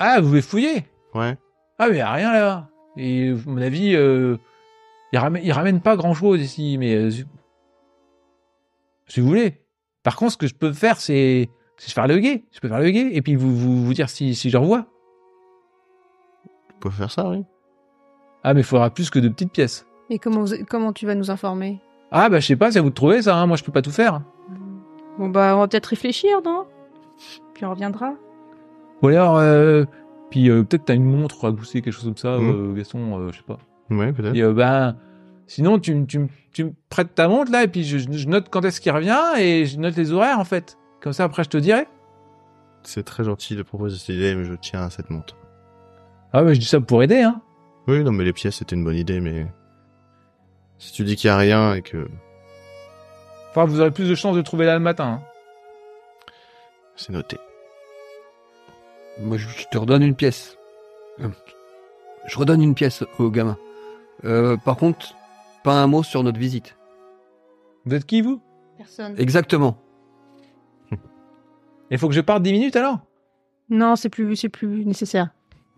Ah, 0.00 0.20
vous 0.20 0.28
voulez 0.30 0.42
fouiller? 0.42 0.84
Ouais. 1.14 1.36
Ah, 1.78 1.88
mais 1.88 1.98
y 1.98 2.00
a 2.00 2.10
rien 2.12 2.32
là. 2.32 2.68
Et 2.96 3.30
à 3.30 3.34
mon 3.48 3.58
avis, 3.62 3.94
euh, 3.94 4.36
il, 5.12 5.18
ramène, 5.20 5.44
il 5.44 5.52
ramène 5.52 5.80
pas 5.80 5.94
grand 5.96 6.12
chose 6.14 6.40
ici, 6.40 6.76
mais 6.76 6.94
euh, 6.96 7.10
si 9.06 9.20
vous 9.20 9.28
voulez. 9.28 9.60
Par 10.02 10.16
contre, 10.16 10.32
ce 10.32 10.36
que 10.38 10.48
je 10.48 10.54
peux 10.54 10.72
faire, 10.72 10.96
c'est 11.00 11.48
c'est 11.86 11.92
faire 11.94 12.06
le 12.06 12.18
guet. 12.18 12.44
Je 12.52 12.60
peux 12.60 12.68
faire 12.68 12.80
le 12.80 12.90
guet 12.90 13.10
et 13.12 13.22
puis 13.22 13.34
vous, 13.34 13.54
vous, 13.54 13.84
vous 13.84 13.94
dire 13.94 14.08
si, 14.08 14.34
si 14.34 14.50
je 14.50 14.56
revois. 14.56 14.86
Tu 16.68 16.74
peux 16.80 16.90
faire 16.90 17.10
ça, 17.10 17.28
oui. 17.28 17.44
Ah, 18.44 18.54
mais 18.54 18.60
il 18.60 18.64
faudra 18.64 18.90
plus 18.90 19.10
que 19.10 19.18
de 19.18 19.28
petites 19.28 19.52
pièces. 19.52 19.86
Et 20.10 20.18
comment, 20.18 20.44
vous- 20.44 20.64
comment 20.68 20.92
tu 20.92 21.06
vas 21.06 21.14
nous 21.14 21.30
informer? 21.30 21.80
Ah, 22.10 22.28
bah 22.28 22.40
je 22.40 22.46
sais 22.46 22.56
pas, 22.56 22.70
c'est 22.72 22.78
à 22.78 22.82
vous 22.82 22.90
de 22.90 22.94
trouver 22.94 23.22
ça. 23.22 23.36
hein. 23.36 23.46
Moi, 23.46 23.56
je 23.56 23.64
peux 23.64 23.72
pas 23.72 23.82
tout 23.82 23.90
faire. 23.90 24.20
Bon, 25.18 25.28
bah, 25.28 25.54
on 25.56 25.60
va 25.60 25.68
peut-être 25.68 25.86
réfléchir, 25.86 26.40
non? 26.44 26.66
Puis 27.54 27.64
on 27.64 27.70
reviendra. 27.70 28.14
Ou 29.02 29.08
alors, 29.08 29.36
euh, 29.38 29.84
puis 30.30 30.50
euh, 30.50 30.62
peut-être 30.64 30.84
t'as 30.86 30.94
une 30.94 31.04
montre 31.04 31.46
à 31.46 31.52
gousser, 31.52 31.80
quelque 31.82 31.92
chose 31.94 32.04
comme 32.04 32.16
ça, 32.16 32.38
Mhm. 32.38 32.70
euh, 32.72 32.74
Gaston, 32.74 33.18
euh, 33.18 33.32
je 33.32 33.38
sais 33.38 33.44
pas. 33.46 33.58
Ouais, 33.90 34.12
peut-être. 34.12 34.34
Et 34.34 34.42
euh, 34.42 34.52
ben, 34.52 34.96
sinon, 35.46 35.78
tu, 35.78 36.04
tu, 36.06 36.26
tu 36.52 36.64
me 36.64 36.72
prêtes 36.90 37.14
ta 37.14 37.28
montre 37.28 37.50
là, 37.52 37.64
et 37.64 37.68
puis 37.68 37.84
je, 37.84 37.98
je 37.98 38.28
note 38.28 38.48
quand 38.50 38.64
est-ce 38.64 38.80
qu'il 38.80 38.92
revient, 38.92 39.20
et 39.38 39.66
je 39.66 39.78
note 39.78 39.96
les 39.96 40.12
horaires 40.12 40.38
en 40.40 40.44
fait. 40.44 40.78
Comme 41.02 41.12
ça, 41.12 41.24
après, 41.24 41.44
je 41.44 41.48
te 41.50 41.56
dirai. 41.58 41.86
C'est 42.84 43.04
très 43.04 43.24
gentil 43.24 43.56
de 43.56 43.62
proposer 43.62 43.96
cette 43.98 44.10
idée, 44.16 44.34
mais 44.34 44.44
je 44.44 44.54
tiens 44.54 44.82
à 44.82 44.90
cette 44.90 45.10
montre. 45.10 45.36
Ah, 46.32 46.42
mais 46.42 46.54
je 46.54 46.60
dis 46.60 46.66
ça 46.66 46.80
pour 46.80 47.02
aider, 47.02 47.22
hein. 47.22 47.40
Oui, 47.88 48.02
non, 48.04 48.12
mais 48.12 48.24
les 48.24 48.32
pièces, 48.32 48.56
c'était 48.56 48.76
une 48.76 48.84
bonne 48.84 48.96
idée, 48.96 49.20
mais... 49.20 49.46
Si 50.78 50.92
tu 50.92 51.04
dis 51.04 51.14
qu'il 51.16 51.28
y 51.28 51.30
a 51.30 51.36
rien 51.36 51.74
et 51.74 51.82
que 51.82 52.08
Enfin, 53.50 53.66
vous 53.66 53.80
aurez 53.80 53.90
plus 53.90 54.08
de 54.08 54.14
chances 54.14 54.34
de 54.34 54.42
trouver 54.42 54.64
là 54.64 54.74
le 54.74 54.80
matin. 54.80 55.20
hein. 55.20 56.32
c'est 56.96 57.12
noté. 57.12 57.38
Moi, 59.20 59.36
je 59.36 59.46
je 59.48 59.66
te 59.70 59.76
redonne 59.78 60.02
une 60.02 60.14
pièce. 60.16 60.56
Euh, 61.20 61.28
Je 62.26 62.38
redonne 62.38 62.62
une 62.62 62.74
pièce 62.74 63.04
au 63.18 63.30
gamin. 63.30 63.58
Euh, 64.24 64.56
par 64.56 64.76
contre, 64.76 65.14
pas 65.64 65.74
un 65.82 65.86
mot 65.86 66.02
sur 66.02 66.22
notre 66.22 66.38
visite. 66.38 66.76
Vous 67.84 67.94
êtes 67.94 68.06
qui, 68.06 68.22
vous? 68.22 68.40
Personne. 68.78 69.14
Exactement. 69.18 69.76
Il 71.92 71.98
faut 71.98 72.08
que 72.08 72.14
je 72.14 72.20
parte 72.20 72.42
10 72.42 72.52
minutes 72.52 72.74
alors? 72.76 72.98
Non, 73.70 73.94
c'est 73.96 74.08
plus, 74.08 74.34
c'est 74.36 74.48
plus 74.48 74.84
nécessaire. 74.84 75.30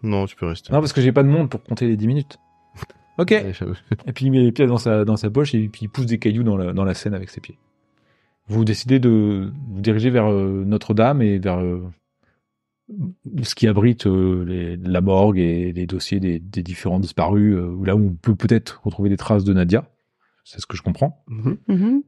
Non, 0.03 0.27
tu 0.27 0.37
peux 0.37 0.46
rester. 0.46 0.72
Non, 0.72 0.81
parce 0.81 0.92
que 0.92 1.00
j'ai 1.00 1.12
pas 1.12 1.22
de 1.22 1.29
montre 1.29 1.50
pour 1.50 1.62
compter 1.62 1.87
les 1.87 1.96
10 1.96 2.07
minutes. 2.07 2.38
Ok. 3.18 3.33
Et 4.07 4.12
puis 4.12 4.27
il 4.27 4.31
met 4.31 4.40
les 4.40 4.53
pieds 4.53 4.66
dans 4.66 4.79
sa, 4.79 5.05
dans 5.05 5.16
sa 5.16 5.31
poche 5.31 5.55
et 5.55 5.68
puis 5.68 5.83
il 5.83 5.88
pousse 5.88 6.07
des 6.07 6.18
cailloux 6.18 6.42
dans 6.42 6.57
la, 6.57 6.72
dans 6.72 6.85
la 6.85 6.94
Seine 6.94 7.14
avec 7.14 7.31
ses 7.31 7.40
pieds. 7.40 7.59
Vous 8.48 8.64
décidez 8.64 8.98
de 8.98 9.53
vous 9.70 9.81
diriger 9.81 10.11
vers 10.11 10.31
euh, 10.31 10.64
Notre-Dame 10.66 11.22
et 11.22 11.38
vers, 11.38 11.61
euh, 11.61 11.83
ce 13.42 13.55
qui 13.55 13.66
abrite 13.68 14.07
euh, 14.07 14.44
les- 14.44 14.77
la 14.77 15.00
morgue 15.00 15.38
et 15.38 15.72
les 15.72 15.87
dossiers 15.87 16.20
des, 16.20 16.38
des 16.40 16.62
différents 16.62 17.00
disparus, 17.00 17.55
euh, 17.57 17.77
là 17.85 17.96
où 17.96 18.09
on 18.09 18.14
peut 18.14 18.35
peut-être 18.35 18.81
retrouver 18.85 19.09
des 19.09 19.16
traces 19.16 19.44
de 19.44 19.53
Nadia. 19.55 19.88
C'est 20.44 20.61
ce 20.61 20.66
que 20.66 20.77
je 20.77 20.83
comprends. 20.83 21.24
Mhm. 21.29 21.57
Mhm. 21.68 22.03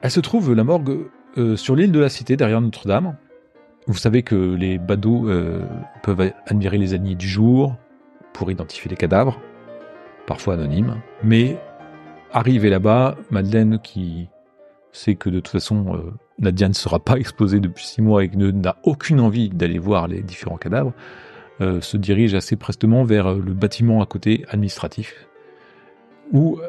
Elle 0.00 0.10
se 0.10 0.20
trouve, 0.20 0.52
la 0.54 0.64
morgue, 0.64 1.06
euh, 1.36 1.56
sur 1.56 1.76
l'île 1.76 1.92
de 1.92 2.00
la 2.00 2.08
Cité, 2.08 2.36
derrière 2.36 2.60
Notre-Dame. 2.60 3.16
Vous 3.88 3.96
savez 3.96 4.22
que 4.22 4.54
les 4.54 4.76
badauds 4.76 5.30
euh, 5.30 5.62
peuvent 6.02 6.30
admirer 6.46 6.76
les 6.76 6.92
alignés 6.92 7.14
du 7.14 7.26
jour 7.26 7.74
pour 8.34 8.50
identifier 8.50 8.90
les 8.90 8.96
cadavres, 8.96 9.40
parfois 10.26 10.54
anonymes. 10.54 11.00
Mais 11.24 11.58
arrivé 12.30 12.68
là-bas, 12.68 13.16
Madeleine, 13.30 13.80
qui 13.82 14.28
sait 14.92 15.14
que 15.14 15.30
de 15.30 15.40
toute 15.40 15.48
façon, 15.48 15.94
euh, 15.94 16.12
Nadia 16.38 16.68
ne 16.68 16.74
sera 16.74 16.98
pas 16.98 17.16
exposée 17.16 17.60
depuis 17.60 17.86
six 17.86 18.02
mois 18.02 18.24
et 18.24 18.28
n'a 18.28 18.76
aucune 18.82 19.20
envie 19.20 19.48
d'aller 19.48 19.78
voir 19.78 20.06
les 20.06 20.20
différents 20.20 20.58
cadavres, 20.58 20.92
euh, 21.62 21.80
se 21.80 21.96
dirige 21.96 22.34
assez 22.34 22.56
prestement 22.56 23.04
vers 23.04 23.32
le 23.34 23.54
bâtiment 23.54 24.02
à 24.02 24.06
côté 24.06 24.44
administratif, 24.50 25.26
où 26.30 26.60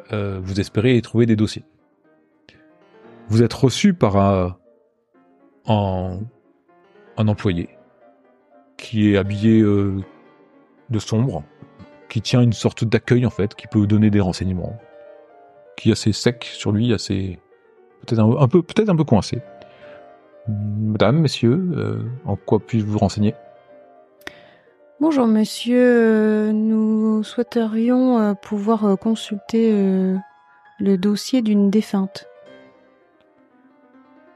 vous 0.42 0.60
espérez 0.62 0.96
y 0.96 1.02
trouver 1.02 1.26
des 1.26 1.36
dossiers. 1.36 1.66
Vous 3.28 3.44
êtes 3.44 3.54
reçu 3.54 3.94
par 3.94 4.16
un, 4.16 4.58
un, 5.68 6.20
un 7.20 7.28
employé 7.28 7.70
qui 8.78 9.12
est 9.12 9.18
habillé 9.18 9.60
euh, 9.60 10.02
de 10.90 11.00
sombre, 11.00 11.44
qui 12.10 12.22
tient 12.22 12.42
une 12.42 12.54
sorte 12.54 12.86
d'accueil 12.86 13.26
en 13.26 13.30
fait, 13.30 13.54
qui 13.56 13.68
peut 13.68 13.86
donner 13.86 14.10
des 14.10 14.22
renseignements, 14.22 14.80
qui 15.78 15.90
est 15.90 15.92
assez 15.92 16.14
sec 16.14 16.46
sur 16.46 16.72
lui, 16.72 16.94
assez 16.94 17.38
peut-être 18.06 18.20
un, 18.22 18.48
peu 18.48 19.04
coincé. 19.04 19.42
Madame, 20.48 21.20
messieurs, 21.20 21.62
euh, 21.76 22.04
en 22.26 22.38
quoi 22.38 22.60
puis-je 22.60 22.86
vous 22.86 22.98
renseigner? 22.98 23.36
Bonjour 25.02 25.28
monsieur, 25.28 25.78
Euh, 25.78 26.52
nous 26.54 27.24
souhaiterions 27.24 28.36
pouvoir 28.36 28.98
consulter 28.98 29.72
le 30.80 30.98
dossier 30.98 31.42
d'une 31.42 31.70
défunte. 31.70 32.29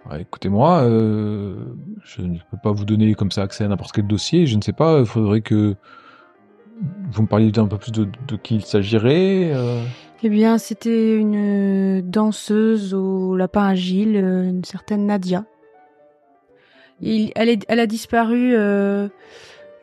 Ouais, 0.10 0.22
Écoutez-moi, 0.22 0.84
euh, 0.84 1.56
je 2.04 2.22
ne 2.22 2.38
peux 2.52 2.58
pas 2.62 2.72
vous 2.72 2.86
donner 2.86 3.14
comme 3.16 3.32
ça 3.32 3.42
accès 3.44 3.64
à 3.64 3.68
n'importe 3.68 3.94
quel 3.94 4.06
dossier. 4.08 4.46
Je 4.48 4.58
ne 4.58 4.62
sais 4.62 4.74
pas, 4.74 5.00
il 5.00 5.06
faudrait 5.06 5.42
que 5.42 5.76
vous 7.12 7.22
me 7.22 7.28
parliez 7.28 7.58
un 7.58 7.68
peu 7.68 7.78
plus 7.78 7.92
de, 7.92 8.08
de 8.28 8.36
qui 8.36 8.56
il 8.56 8.66
s'agirait. 8.66 9.52
euh. 9.54 9.82
Eh 10.24 10.30
bien, 10.30 10.58
c'était 10.58 11.16
une 11.16 12.02
danseuse 12.02 12.94
au 12.94 13.36
lapin 13.36 13.64
agile, 13.68 14.16
euh, 14.18 14.50
une 14.50 14.64
certaine 14.66 15.06
Nadia. 15.06 15.46
Il- 17.02 17.32
elle, 17.36 17.50
est- 17.50 17.66
elle 17.68 17.80
a 17.80 17.88
disparu 17.88 18.54
euh, 18.56 19.08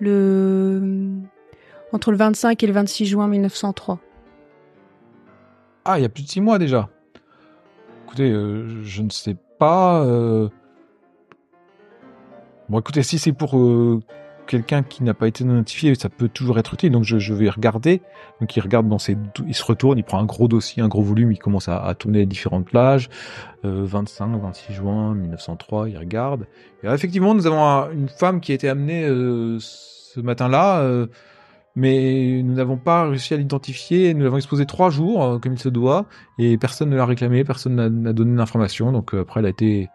le 0.00 1.08
entre 1.92 2.10
le 2.12 2.16
25 2.16 2.62
et 2.62 2.66
le 2.66 2.72
26 2.72 3.06
juin 3.06 3.26
1903. 3.26 3.98
Ah, 5.84 5.98
il 5.98 6.02
y 6.02 6.04
a 6.04 6.08
plus 6.08 6.22
de 6.22 6.28
six 6.28 6.40
mois 6.40 6.58
déjà. 6.58 6.88
Écoutez, 8.06 8.30
euh, 8.30 8.82
je 8.82 9.02
ne 9.02 9.10
sais 9.10 9.36
pas. 9.60 10.02
euh. 10.02 10.48
Bon, 12.68 12.80
écoutez, 12.80 13.02
si 13.02 13.18
c'est 13.18 13.32
pour 13.32 13.58
euh, 13.58 14.00
quelqu'un 14.46 14.82
qui 14.82 15.02
n'a 15.04 15.12
pas 15.14 15.26
été 15.28 15.44
notifié, 15.44 15.94
ça 15.96 16.08
peut 16.08 16.28
toujours 16.28 16.58
être 16.58 16.74
utile. 16.74 16.90
Donc, 16.92 17.04
je, 17.04 17.34
vais 17.34 17.50
regarder. 17.50 18.00
Donc, 18.40 18.56
il 18.56 18.60
regarde 18.60 18.88
dans 18.88 18.98
ses, 18.98 19.16
il 19.46 19.54
se 19.54 19.64
retourne, 19.64 19.98
il 19.98 20.04
prend 20.04 20.18
un 20.18 20.24
gros 20.24 20.48
dossier, 20.48 20.82
un 20.82 20.88
gros 20.88 21.02
volume, 21.02 21.32
il 21.32 21.38
commence 21.38 21.68
à, 21.68 21.94
tourner 21.98 22.20
les 22.20 22.26
différentes 22.26 22.66
plages. 22.66 23.08
Euh, 23.64 23.82
25, 23.84 24.40
26 24.40 24.72
juin 24.72 25.14
1903, 25.14 25.88
il 25.88 25.98
regarde. 25.98 26.46
Effectivement, 26.82 27.34
nous 27.34 27.46
avons 27.46 27.64
un- 27.64 27.90
une 27.92 28.08
femme 28.08 28.40
qui 28.40 28.52
a 28.52 28.54
été 28.54 28.68
amenée 28.68 29.04
euh, 29.04 29.58
ce 29.60 30.20
matin-là. 30.20 31.06
Mais 31.76 32.42
nous 32.42 32.54
n'avons 32.54 32.76
pas 32.76 33.08
réussi 33.08 33.34
à 33.34 33.36
l'identifier. 33.36 34.12
Nous 34.14 34.24
l'avons 34.24 34.36
exposé 34.36 34.66
trois 34.66 34.90
jours, 34.90 35.22
euh, 35.24 35.38
comme 35.38 35.52
il 35.52 35.58
se 35.58 35.68
doit, 35.68 36.06
et 36.38 36.58
personne 36.58 36.90
ne 36.90 36.96
l'a 36.96 37.06
réclamé, 37.06 37.44
personne 37.44 37.76
n'a- 37.76 38.12
donné 38.12 38.36
d'informations. 38.36 38.92
Donc 38.92 39.14
euh, 39.14 39.22
après, 39.22 39.40
elle 39.40 39.46
a 39.46 39.50
été 39.50 39.88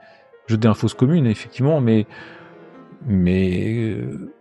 jetée 0.47 0.67
en 0.67 0.73
fausse 0.73 0.93
commune, 0.93 1.25
effectivement. 1.25 1.81
Mais, 1.81 2.07
mais 3.05 3.89
euh, 3.89 4.31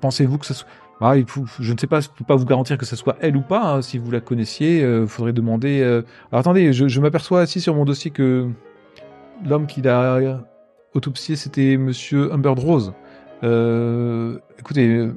pensez-vous 0.00 0.38
que 0.38 0.46
ce 0.46 0.54
soit 0.54 0.68
Ah, 1.00 1.14
je 1.58 1.72
ne 1.72 1.78
sais 1.78 1.86
pas, 1.86 2.00
je 2.00 2.08
ne 2.08 2.14
peux 2.14 2.24
pas 2.24 2.36
vous 2.36 2.44
garantir 2.44 2.76
que 2.76 2.86
ce 2.86 2.96
soit 2.96 3.16
elle 3.20 3.36
ou 3.36 3.42
pas. 3.42 3.74
hein. 3.74 3.82
Si 3.82 3.98
vous 3.98 4.10
la 4.10 4.20
connaissiez, 4.20 4.82
il 4.82 5.06
faudrait 5.06 5.32
demander. 5.32 5.82
Alors 5.82 6.40
attendez, 6.40 6.72
je, 6.72 7.00
m'aperçois 7.00 7.44
ici 7.44 7.60
sur 7.60 7.74
mon 7.74 7.84
dossier 7.84 8.10
que 8.10 8.48
l'homme 9.44 9.66
qui 9.66 9.80
l'a 9.82 10.40
autopsié, 10.94 11.36
c'était 11.36 11.76
Monsieur 11.78 12.32
Humbert 12.32 12.56
Rose. 12.56 12.92
Écoutez, 14.58 15.08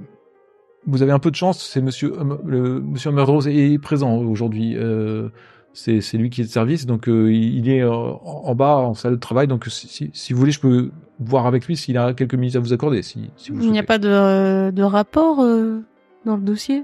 vous 0.88 1.02
avez 1.02 1.12
un 1.12 1.20
peu 1.20 1.32
de 1.32 1.36
chance, 1.36 1.64
c'est 1.64 1.82
Monsieur 1.82 2.20
Hum- 2.20 2.40
le, 2.46 2.80
Monsieur 2.82 3.12
est 3.50 3.78
présent 3.80 4.18
aujourd'hui. 4.18 4.76
Euh, 4.78 5.30
c'est 5.74 6.00
c'est 6.00 6.18
lui 6.18 6.30
qui 6.30 6.42
est 6.42 6.46
de 6.46 6.50
service, 6.50 6.86
donc 6.86 7.10
euh, 7.10 7.34
il 7.34 7.68
est 7.70 7.82
euh, 7.82 7.92
en, 7.92 8.44
en 8.46 8.56
bas 8.56 8.78
en 8.78 8.94
salle 8.94 9.14
de 9.16 9.20
travail. 9.20 9.48
Donc 9.48 9.66
si, 9.66 9.88
si, 9.88 10.10
si 10.14 10.32
vous 10.34 10.40
voulez, 10.40 10.52
je 10.54 10.60
peux 10.62 10.90
voir 11.20 11.48
avec 11.48 11.66
lui 11.68 11.76
s'il 11.76 11.98
a 11.98 12.14
quelques 12.14 12.36
minutes 12.36 12.56
à 12.56 12.60
vous 12.60 12.72
accorder. 12.72 13.02
Si, 13.02 13.30
si 13.36 13.52
vous 13.52 13.62
Il 13.62 13.72
n'y 13.72 13.80
a 13.80 13.84
pas 13.84 13.98
de, 13.98 14.72
de 14.72 14.84
rapport 14.84 15.42
euh, 15.42 15.80
dans 16.26 16.36
le 16.38 16.42
dossier 16.42 16.84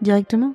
directement? 0.00 0.54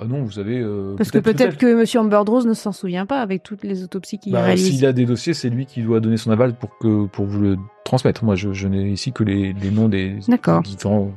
Ah 0.00 0.04
non, 0.06 0.22
vous 0.22 0.38
avez. 0.38 0.58
euh, 0.58 0.94
Parce 0.96 1.10
que 1.10 1.18
peut-être 1.18 1.58
que 1.58 1.74
Monsieur 1.74 2.00
Amber 2.00 2.22
Rose 2.26 2.46
ne 2.46 2.54
s'en 2.54 2.72
souvient 2.72 3.06
pas 3.06 3.20
avec 3.20 3.42
toutes 3.42 3.62
les 3.62 3.84
autopsies 3.84 4.18
qu'il 4.18 4.32
Bah, 4.32 4.42
réalise. 4.42 4.66
S'il 4.68 4.86
a 4.86 4.92
des 4.92 5.04
dossiers, 5.04 5.34
c'est 5.34 5.50
lui 5.50 5.66
qui 5.66 5.82
doit 5.82 6.00
donner 6.00 6.16
son 6.16 6.30
aval 6.30 6.54
pour 6.54 6.78
que 6.78 7.06
pour 7.06 7.26
vous 7.26 7.40
le 7.40 7.56
transmettre. 7.84 8.24
Moi, 8.24 8.34
je, 8.34 8.52
je 8.52 8.68
n'ai 8.68 8.90
ici 8.90 9.12
que 9.12 9.22
les, 9.22 9.52
les 9.52 9.70
noms 9.70 9.88
des 9.88 10.16
D'accord. 10.28 10.62
différents 10.62 11.12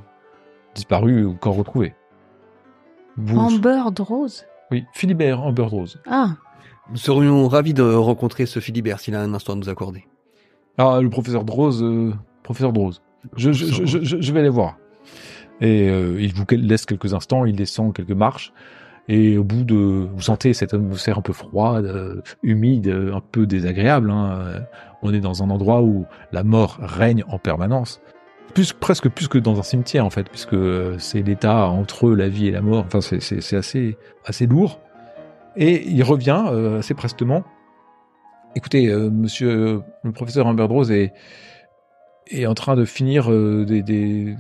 disparus 0.76 1.26
ou 1.26 1.32
encore 1.32 1.56
retrouvés. 1.56 1.96
Vous- 3.18 3.38
Amber 3.40 3.82
Rose? 4.00 4.46
Oui, 4.72 4.84
Philibert 4.94 5.42
Amber 5.42 5.64
Rose. 5.64 6.00
Ah, 6.08 6.32
Nous 6.92 6.98
serions 6.98 7.48
ravis 7.48 7.74
de 7.74 7.82
rencontrer 7.84 8.46
ce 8.46 8.60
Philibert 8.60 9.00
s'il 9.00 9.16
a 9.16 9.22
un 9.22 9.34
instant 9.34 9.54
à 9.54 9.56
nous 9.56 9.70
accorder. 9.70 10.06
Ah, 10.78 11.00
le 11.02 11.10
professeur 11.10 11.44
Drose, 11.46 11.82
euh, 11.82 12.14
professeur 12.44 12.74
Drose. 12.74 13.02
Je, 13.38 13.52
je, 13.52 13.66
je, 13.66 13.86
je, 13.86 14.04
je- 14.04 14.22
je 14.22 14.34
vais 14.34 14.42
aller 14.42 14.50
voir. 14.50 14.78
Et 15.62 15.90
euh, 15.90 16.18
il 16.22 16.34
vous 16.34 16.44
laisse 16.52 16.86
quelques 16.86 17.14
instants, 17.14 17.46
il 17.46 17.56
descend 17.56 17.94
quelques 17.96 18.12
marches, 18.12 18.52
et 19.08 19.38
au 19.38 19.44
bout 19.44 19.64
de, 19.64 19.76
vous 20.14 20.22
sentez 20.22 20.54
cette 20.54 20.74
atmosphère 20.74 21.18
un 21.18 21.22
peu 21.22 21.32
froide, 21.34 21.86
euh, 21.86 22.22
humide, 22.44 22.88
euh, 22.88 23.16
un 23.16 23.22
peu 23.22 23.46
désagréable. 23.48 24.12
hein. 24.12 24.62
On 25.02 25.14
est 25.14 25.22
dans 25.22 25.42
un 25.44 25.50
endroit 25.50 25.82
où 25.82 26.06
la 26.34 26.44
mort 26.44 26.78
règne 26.82 27.24
en 27.30 27.40
permanence, 27.40 28.02
plus 28.56 28.74
presque 28.74 29.10
plus 29.10 29.28
que 29.28 29.38
dans 29.38 29.60
un 29.60 29.64
cimetière 29.64 30.06
en 30.06 30.10
fait, 30.10 30.28
puisque 30.30 30.54
euh, 30.54 30.96
c'est 30.98 31.22
l'état 31.22 31.68
entre 31.68 32.10
la 32.10 32.28
vie 32.28 32.48
et 32.48 32.52
la 32.52 32.62
mort. 32.62 32.86
Enfin, 32.88 33.02
c'est 33.02 33.56
assez 33.56 33.98
assez 34.26 34.48
lourd. 34.48 34.80
Et 35.58 35.88
il 35.88 36.04
revient 36.04 36.44
euh, 36.48 36.80
assez 36.80 36.94
prestement. 36.94 37.44
Écoutez, 38.56 38.88
euh, 38.88 39.10
monsieur 39.10 39.50
euh, 39.50 39.80
le 40.04 40.12
professeur 40.12 40.48
Humbert 40.48 40.70
Rose 40.70 40.92
est, 40.92 41.14
est 42.28 42.46
en 42.46 42.54
train 42.54 42.76
de 42.76 42.86
finir 42.86 43.30
des, 43.30 43.84
des, 43.84 44.36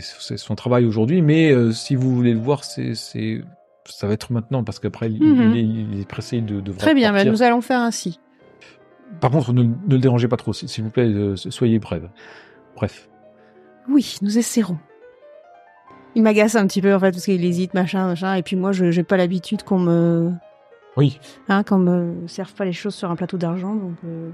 son 0.00 0.54
travail 0.54 0.84
aujourd'hui, 0.84 1.20
mais 1.22 1.52
si 1.72 1.96
vous 1.96 2.14
voulez 2.14 2.32
le 2.32 2.38
voir, 2.38 2.62
c'est, 2.62 2.94
ça 2.94 4.06
va 4.06 4.12
être 4.12 4.32
maintenant 4.32 4.62
parce 4.62 4.78
qu'après 4.78 5.10
il, 5.10 5.20
Mhm. 5.22 5.50
il 5.50 5.56
est, 5.56 5.62
il 5.94 6.00
est 6.00 6.08
pressé 6.08 6.40
de 6.40 6.60
très 6.72 6.94
bien, 6.94 7.12
bah, 7.12 7.24
nous 7.24 7.42
allons 7.42 7.60
faire 7.60 7.80
ainsi. 7.80 8.20
Par 9.20 9.30
contre, 9.30 9.52
ne, 9.52 9.64
ne 9.64 9.70
le 9.88 9.98
dérangez 9.98 10.28
pas 10.28 10.36
trop, 10.36 10.52
s'il 10.52 10.84
vous 10.84 10.90
plaît, 10.90 11.12
soyez 11.36 11.78
brève. 11.78 12.08
Bref. 12.76 13.08
Oui, 13.88 14.16
nous 14.22 14.38
essaierons. 14.38 14.78
Il 16.14 16.22
m'agace 16.22 16.54
un 16.54 16.66
petit 16.66 16.80
peu 16.80 16.94
en 16.94 17.00
fait 17.00 17.10
parce 17.10 17.24
qu'il 17.24 17.44
hésite, 17.44 17.74
machin, 17.74 18.06
machin, 18.06 18.34
et 18.34 18.42
puis 18.42 18.54
moi 18.56 18.72
je 18.72 18.90
j'ai 18.90 19.02
pas 19.02 19.16
l'habitude 19.16 19.62
qu'on 19.64 19.80
me, 19.80 20.32
Oui. 20.96 21.18
hein, 21.48 21.64
qu'on 21.64 21.78
me 21.78 22.26
serve 22.28 22.52
pas 22.54 22.64
les 22.64 22.72
choses 22.72 22.94
sur 22.94 23.10
un 23.10 23.16
plateau 23.16 23.36
d'argent, 23.36 23.74
donc. 23.74 23.96
euh, 24.04 24.30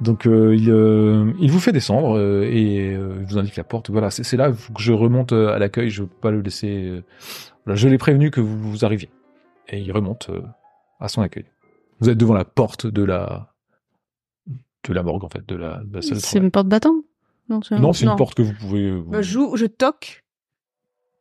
Donc 0.00 0.26
euh, 0.26 0.54
il, 0.56 0.70
euh, 0.70 1.32
il 1.40 1.50
vous 1.50 1.58
fait 1.58 1.72
descendre 1.72 2.16
euh, 2.16 2.44
et 2.44 2.94
euh, 2.94 3.16
il 3.20 3.26
vous 3.26 3.36
indique 3.36 3.56
la 3.56 3.64
porte. 3.64 3.90
Voilà, 3.90 4.10
c'est, 4.10 4.22
c'est 4.22 4.36
là 4.36 4.52
que 4.52 4.56
je 4.80 4.92
remonte 4.92 5.32
à 5.32 5.58
l'accueil. 5.58 5.90
Je 5.90 6.04
peux 6.04 6.20
pas 6.20 6.30
le 6.30 6.40
laisser. 6.40 6.84
euh, 6.84 7.02
voilà, 7.66 7.76
je 7.76 7.88
l'ai 7.88 7.98
prévenu 7.98 8.30
que 8.30 8.40
vous, 8.40 8.56
vous 8.70 8.84
arriviez 8.84 9.10
et 9.68 9.80
il 9.80 9.90
remonte 9.90 10.30
euh, 10.30 10.40
à 11.00 11.08
son 11.08 11.20
accueil. 11.20 11.46
Vous 12.00 12.08
êtes 12.08 12.16
devant 12.16 12.34
la 12.34 12.44
porte 12.44 12.86
de 12.86 13.02
la 13.02 13.52
de 14.86 14.92
la 14.94 15.02
morgue 15.02 15.24
en 15.24 15.28
fait, 15.28 15.46
de 15.48 15.56
la, 15.56 15.82
de 15.84 15.96
la 15.96 16.00
salle 16.02 16.14
de 16.18 16.22
C'est 16.22 16.38
une 16.38 16.52
porte 16.52 16.68
battant 16.68 16.94
Non, 17.48 17.60
c'est 17.62 17.78
Non, 17.78 17.92
c'est 17.92 18.04
une 18.06 18.16
porte 18.16 18.34
que 18.34 18.42
vous 18.42 18.52
pouvez. 18.54 18.82
euh, 18.88 18.96
vous- 18.98 19.10
Bah, 19.10 19.22
je 19.22 19.30
joue, 19.30 19.56
je 19.56 19.66
toque. 19.66 20.24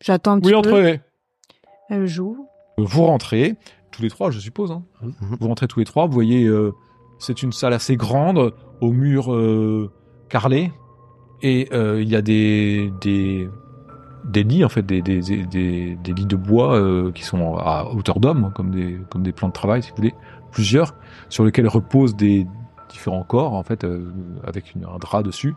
J'attends 0.02 0.34
un 0.34 0.40
petit 0.40 0.54
oui, 0.54 0.62
peu. 0.62 0.70
entrez. 0.70 1.02
Elle 1.90 2.06
joue. 2.08 2.48
Vous 2.78 3.04
rentrez 3.06 3.56
tous 3.92 4.02
les 4.04 4.10
trois, 4.10 4.30
je 4.30 4.40
suppose. 4.40 4.72
Hein. 4.72 4.84
Mhm. 5.02 5.38
Vous 5.40 5.48
rentrez 5.48 5.68
tous 5.68 5.80
les 5.80 5.86
trois. 5.86 6.06
Vous 6.06 6.14
voyez, 6.14 6.46
euh, 6.46 6.74
c'est 7.20 7.42
une 7.42 7.52
salle 7.52 7.74
assez 7.74 7.96
grande, 7.96 8.54
aux 8.82 8.92
murs 8.92 9.34
euh, 9.34 9.92
carrelés, 10.30 10.72
et 11.42 11.70
euh, 11.74 12.02
il 12.02 12.10
y 12.10 12.16
a 12.16 12.22
des 12.22 12.92
des 13.02 13.48
des 14.26 14.44
lits 14.44 14.66
en 14.66 14.70
fait, 14.70 14.84
des 14.84 15.02
des, 15.02 15.22
des, 15.22 15.46
des- 15.46 15.96
des 15.96 16.14
lits 16.14 16.26
de 16.26 16.36
bois 16.36 16.76
euh, 16.76 17.12
qui 17.14 17.24
sont 17.24 17.56
à 17.56 17.86
hauteur 17.96 18.20
d'homme, 18.20 18.52
comme 18.54 18.70
des 18.72 19.00
comme 19.10 19.24
des 19.24 19.32
plans 19.32 19.48
de 19.48 19.54
travail, 19.54 19.82
si 19.82 19.90
vous 19.92 19.96
voulez, 19.96 20.14
plusieurs, 20.52 20.94
sur 21.30 21.44
lesquels 21.46 21.68
reposent 21.68 22.16
des 22.16 22.46
différents 22.90 23.24
corps 23.24 23.54
en 23.54 23.64
fait 23.64 23.84
euh, 23.84 24.12
avec 24.46 24.74
une- 24.76 24.86
un 24.86 24.98
drap 25.00 25.24
dessus 25.24 25.56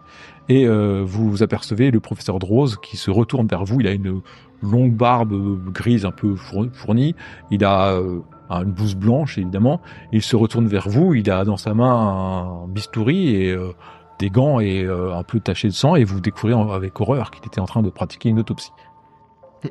et 0.48 0.66
euh, 0.66 1.02
vous 1.04 1.42
apercevez 1.42 1.90
le 1.90 2.00
professeur 2.00 2.38
Drose 2.38 2.76
qui 2.82 2.96
se 2.96 3.10
retourne 3.10 3.46
vers 3.46 3.64
vous. 3.64 3.80
Il 3.80 3.86
a 3.86 3.92
une 3.92 4.20
longue 4.62 4.92
barbe 4.94 5.32
grise 5.72 6.04
un 6.04 6.10
peu 6.10 6.34
four- 6.36 6.66
fournie. 6.72 7.14
Il 7.50 7.64
a 7.64 7.92
euh, 7.92 8.20
une 8.50 8.72
blouse 8.72 8.94
blanche 8.96 9.38
évidemment. 9.38 9.80
Il 10.12 10.22
se 10.22 10.36
retourne 10.36 10.66
vers 10.66 10.88
vous. 10.88 11.14
Il 11.14 11.30
a 11.30 11.44
dans 11.44 11.56
sa 11.56 11.72
main 11.74 12.64
un 12.64 12.66
bistouri 12.68 13.34
et 13.36 13.52
euh, 13.52 13.72
des 14.18 14.28
gants 14.28 14.60
et 14.60 14.84
euh, 14.84 15.14
un 15.14 15.22
peu 15.22 15.40
taché 15.40 15.68
de 15.68 15.72
sang 15.72 15.94
et 15.96 16.04
vous 16.04 16.20
découvrez 16.20 16.52
avec 16.74 17.00
horreur 17.00 17.30
qu'il 17.30 17.44
était 17.46 17.60
en 17.60 17.64
train 17.66 17.82
de 17.82 17.90
pratiquer 17.90 18.28
une 18.28 18.40
autopsie. 18.40 18.72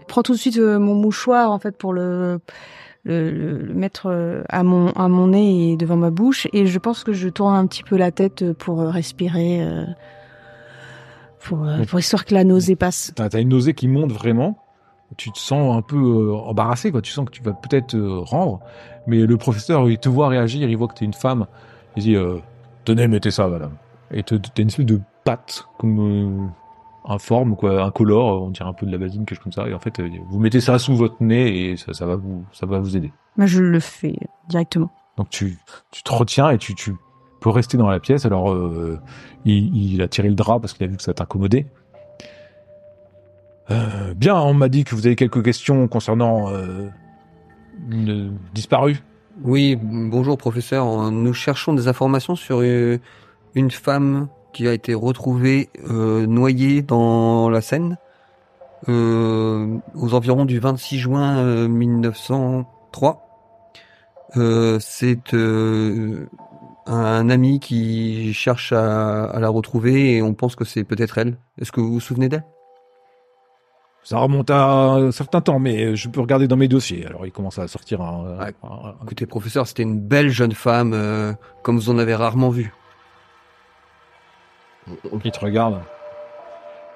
Prends 0.08 0.22
tout 0.24 0.34
de 0.34 0.38
suite 0.38 0.58
euh, 0.58 0.80
mon 0.80 0.95
mouchoir 0.95 1.52
en 1.52 1.60
fait 1.60 1.78
pour 1.78 1.93
le 1.93 2.39
le, 3.04 3.74
mettre 3.74 4.08
euh, 4.08 4.44
à 4.50 4.64
mon 4.64 4.92
à 4.92 5.08
mon 5.08 5.28
nez 5.28 5.72
et 5.72 5.78
devant 5.78 5.96
ma 5.96 6.10
bouche 6.10 6.48
et 6.54 6.66
je 6.66 6.80
pense 6.80 7.04
que 7.04 7.14
je 7.14 7.30
tourne 7.30 7.56
un 7.56 7.66
petit 7.68 7.84
peu 7.84 7.98
la 7.98 8.12
tête 8.12 8.54
pour 8.54 8.82
euh, 8.82 8.90
respirer 8.90 9.62
euh, 9.62 9.86
pour 11.42 11.66
euh, 11.66 11.84
pour 11.86 12.00
histoire 12.00 12.26
que 12.26 12.34
la 12.34 12.44
nausée 12.44 12.76
passe. 12.76 13.14
T'as 13.16 13.30
as 13.32 13.40
une 13.40 13.50
nausée 13.50 13.74
qui 13.74 13.88
monte 13.88 14.12
vraiment. 14.12 14.58
Tu 15.18 15.32
te 15.32 15.40
sens 15.40 15.76
un 15.76 15.82
peu 15.82 15.98
euh, 15.98 16.34
embarrassé, 16.36 16.92
quoi. 16.92 17.02
Tu 17.02 17.12
sens 17.12 17.26
que 17.26 17.32
tu 17.32 17.42
vas 17.42 17.54
peut-être 17.54 17.98
rendre. 17.98 18.60
Mais 19.08 19.18
le 19.26 19.38
professeur, 19.38 19.90
il 19.90 19.98
te 19.98 20.08
voit 20.08 20.28
réagir, 20.28 20.70
il 20.70 20.78
voit 20.78 20.88
que 20.88 20.94
t'es 20.94 21.06
une 21.06 21.14
femme. 21.14 21.48
Il 21.96 22.04
dit 22.04 22.16
Tenez, 22.86 23.08
mettez 23.08 23.32
ça, 23.32 23.48
madame. 23.48 23.72
Et 24.12 24.22
t'as 24.22 24.36
une 24.60 24.68
espèce 24.68 24.86
de 24.86 25.02
pâte, 25.24 25.66
comme 25.80 26.52
informe, 27.06 27.56
quoi, 27.56 27.84
incolore, 27.84 28.44
on 28.44 28.50
dirait 28.50 28.70
un 28.70 28.74
peu 28.74 28.86
de 28.86 28.92
la 28.92 28.98
basine, 28.98 29.26
quelque 29.26 29.38
chose 29.38 29.44
comme 29.44 29.54
ça. 29.54 29.68
Et 29.68 29.74
en 29.74 29.80
fait, 29.80 30.00
euh, 30.00 30.10
vous 30.30 30.40
mettez 30.40 30.62
ça 30.62 30.80
sous 30.80 30.96
votre 30.96 31.22
nez 31.22 31.72
et 31.72 31.78
ça, 31.78 31.94
ça 31.94 32.06
va 32.06 32.16
vous, 32.16 32.44
ça 32.52 32.66
va 32.66 32.80
vous 32.80 32.96
aider. 32.98 33.12
Moi 33.38 33.48
je 33.48 33.62
le 33.64 33.80
fais 33.80 34.16
directement. 34.48 34.92
Donc 35.18 35.30
tu, 35.30 35.58
tu 35.92 36.04
te 36.04 36.12
retiens 36.12 36.50
et 36.50 36.58
tu, 36.58 36.76
tu 36.76 36.96
peux 37.40 37.50
rester 37.50 37.78
dans 37.78 37.90
la 37.90 38.00
pièce. 38.00 38.26
Alors 38.26 38.52
euh, 38.52 39.00
il, 39.46 39.76
il 39.94 40.02
a 40.02 40.08
tiré 40.08 40.30
le 40.30 40.36
drap 40.36 40.60
parce 40.60 40.74
qu'il 40.74 40.86
a 40.86 40.88
vu 40.88 40.98
que 40.98 41.04
ça 41.04 41.14
t'incommodait. 41.14 41.68
Euh, 43.72 44.14
bien, 44.16 44.36
on 44.36 44.54
m'a 44.54 44.68
dit 44.68 44.84
que 44.84 44.96
vous 44.96 45.06
avez 45.06 45.16
quelques 45.16 45.44
questions 45.44 45.88
concernant 45.88 46.50
euh, 46.50 46.90
une 47.92 48.38
disparue. 48.54 49.04
Oui, 49.44 49.78
bonjour 49.82 50.38
professeur. 50.38 51.12
Nous 51.12 51.34
cherchons 51.34 51.74
des 51.74 51.88
informations 51.88 52.36
sur 52.36 52.60
euh, 52.62 52.98
une 53.56 53.72
femme 53.72 54.28
qui 54.54 54.68
a 54.68 54.74
été 54.74 54.94
retrouvée 54.94 55.70
euh, 55.90 56.26
noyée 56.26 56.82
dans 56.82 57.50
la 57.50 57.62
Seine 57.62 57.98
euh, 58.88 59.78
aux 59.96 60.14
environs 60.14 60.46
du 60.46 60.60
26 60.60 61.00
juin 61.00 61.38
euh, 61.40 61.68
1903. 61.68 63.26
Euh, 64.38 64.78
C'est 64.80 65.34
euh, 65.34 66.28
un 66.86 67.30
ami 67.30 67.60
qui 67.60 68.34
cherche 68.34 68.72
à, 68.72 69.26
à 69.26 69.40
la 69.40 69.50
retrouver 69.50 70.16
et 70.16 70.22
on 70.22 70.34
pense 70.34 70.56
que 70.56 70.66
c'est 70.66 70.84
peut-être 70.84 71.18
elle. 71.18 71.38
Est-ce 71.60 71.72
que 71.72 71.82
vous 71.82 71.94
vous 71.94 72.00
souvenez 72.00 72.30
d'elle? 72.30 72.46
Ça 74.04 74.18
remonte 74.18 74.50
à 74.50 74.94
un 74.94 75.12
certain 75.12 75.42
temps, 75.42 75.60
mais 75.60 75.96
je 75.96 76.10
peux 76.10 76.22
regarder 76.22 76.48
dans 76.48 76.56
mes 76.56 76.68
dossiers. 76.68 77.06
Alors 77.06 77.26
il 77.26 77.32
commence 77.32 77.60
à 77.60 77.68
sortir 77.68 78.02
un... 78.02 78.38
Écoutez 79.04 79.26
professeur, 79.26 79.68
c'était 79.68 79.84
une 79.84 80.00
belle 80.00 80.30
jeune 80.30 80.54
femme 80.54 80.94
euh, 80.94 81.34
comme 81.64 81.76
vous 81.76 81.90
en 81.90 81.98
avez 81.98 82.16
rarement 82.16 82.50
vu. 82.50 82.74
Il 85.23 85.32
te 85.32 85.39
regarde. 85.39 85.80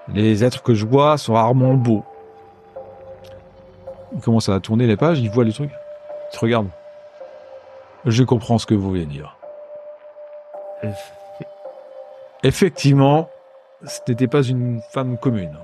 Les 0.10 0.44
êtres 0.44 0.62
que 0.64 0.74
je 0.74 0.86
vois 0.86 1.18
sont 1.18 1.34
rarement 1.34 1.74
beaux. 1.74 2.04
Il 4.14 4.22
commence 4.22 4.50
à 4.50 4.60
tourner 4.60 4.86
les 4.86 4.98
pages, 4.98 5.20
il 5.20 5.30
voit 5.30 5.44
le 5.44 5.54
truc. 5.54 5.72
Il 5.72 6.36
te 6.36 6.40
regarde. 6.40 6.68
Je 8.06 8.24
comprends 8.24 8.58
ce 8.58 8.66
que 8.66 8.74
vous 8.74 8.90
voulez 8.90 9.06
dire. 9.06 9.38
Effectivement, 12.44 13.30
ce 13.86 14.00
n'était 14.08 14.28
pas 14.28 14.44
une 14.44 14.82
femme 14.92 15.18
commune. 15.18 15.58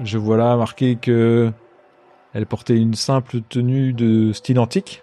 Je 0.00 0.16
vois 0.18 0.36
là 0.36 0.56
marqué 0.56 0.96
que 0.96 1.52
elle 2.32 2.46
portait 2.46 2.76
une 2.76 2.94
simple 2.94 3.42
tenue 3.42 3.92
de 3.92 4.32
style 4.32 4.58
antique. 4.58 5.02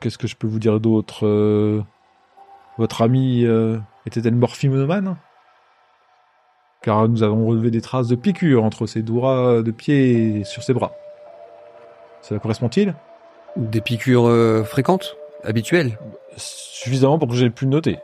Qu'est-ce 0.00 0.18
que 0.18 0.26
je 0.26 0.36
peux 0.36 0.46
vous 0.46 0.58
dire 0.58 0.80
d'autre 0.80 1.26
Euh, 1.26 1.82
Votre 2.78 3.02
amie 3.02 3.44
euh, 3.44 3.78
était-elle 4.06 4.34
morphinomane 4.34 5.16
Car 6.82 7.08
nous 7.08 7.22
avons 7.22 7.46
relevé 7.46 7.70
des 7.70 7.80
traces 7.80 8.08
de 8.08 8.16
piqûres 8.16 8.64
entre 8.64 8.86
ses 8.86 9.02
doigts 9.02 9.62
de 9.62 9.70
pied 9.70 10.40
et 10.40 10.44
sur 10.44 10.62
ses 10.62 10.74
bras. 10.74 10.92
Cela 12.22 12.40
correspond-il 12.40 12.94
Des 13.56 13.80
piqûres 13.80 14.28
euh, 14.28 14.64
fréquentes, 14.64 15.16
habituelles. 15.44 15.98
Suffisamment 16.36 17.18
pour 17.18 17.28
que 17.28 17.34
j'ai 17.34 17.50
pu 17.50 17.66
noter. 17.66 17.98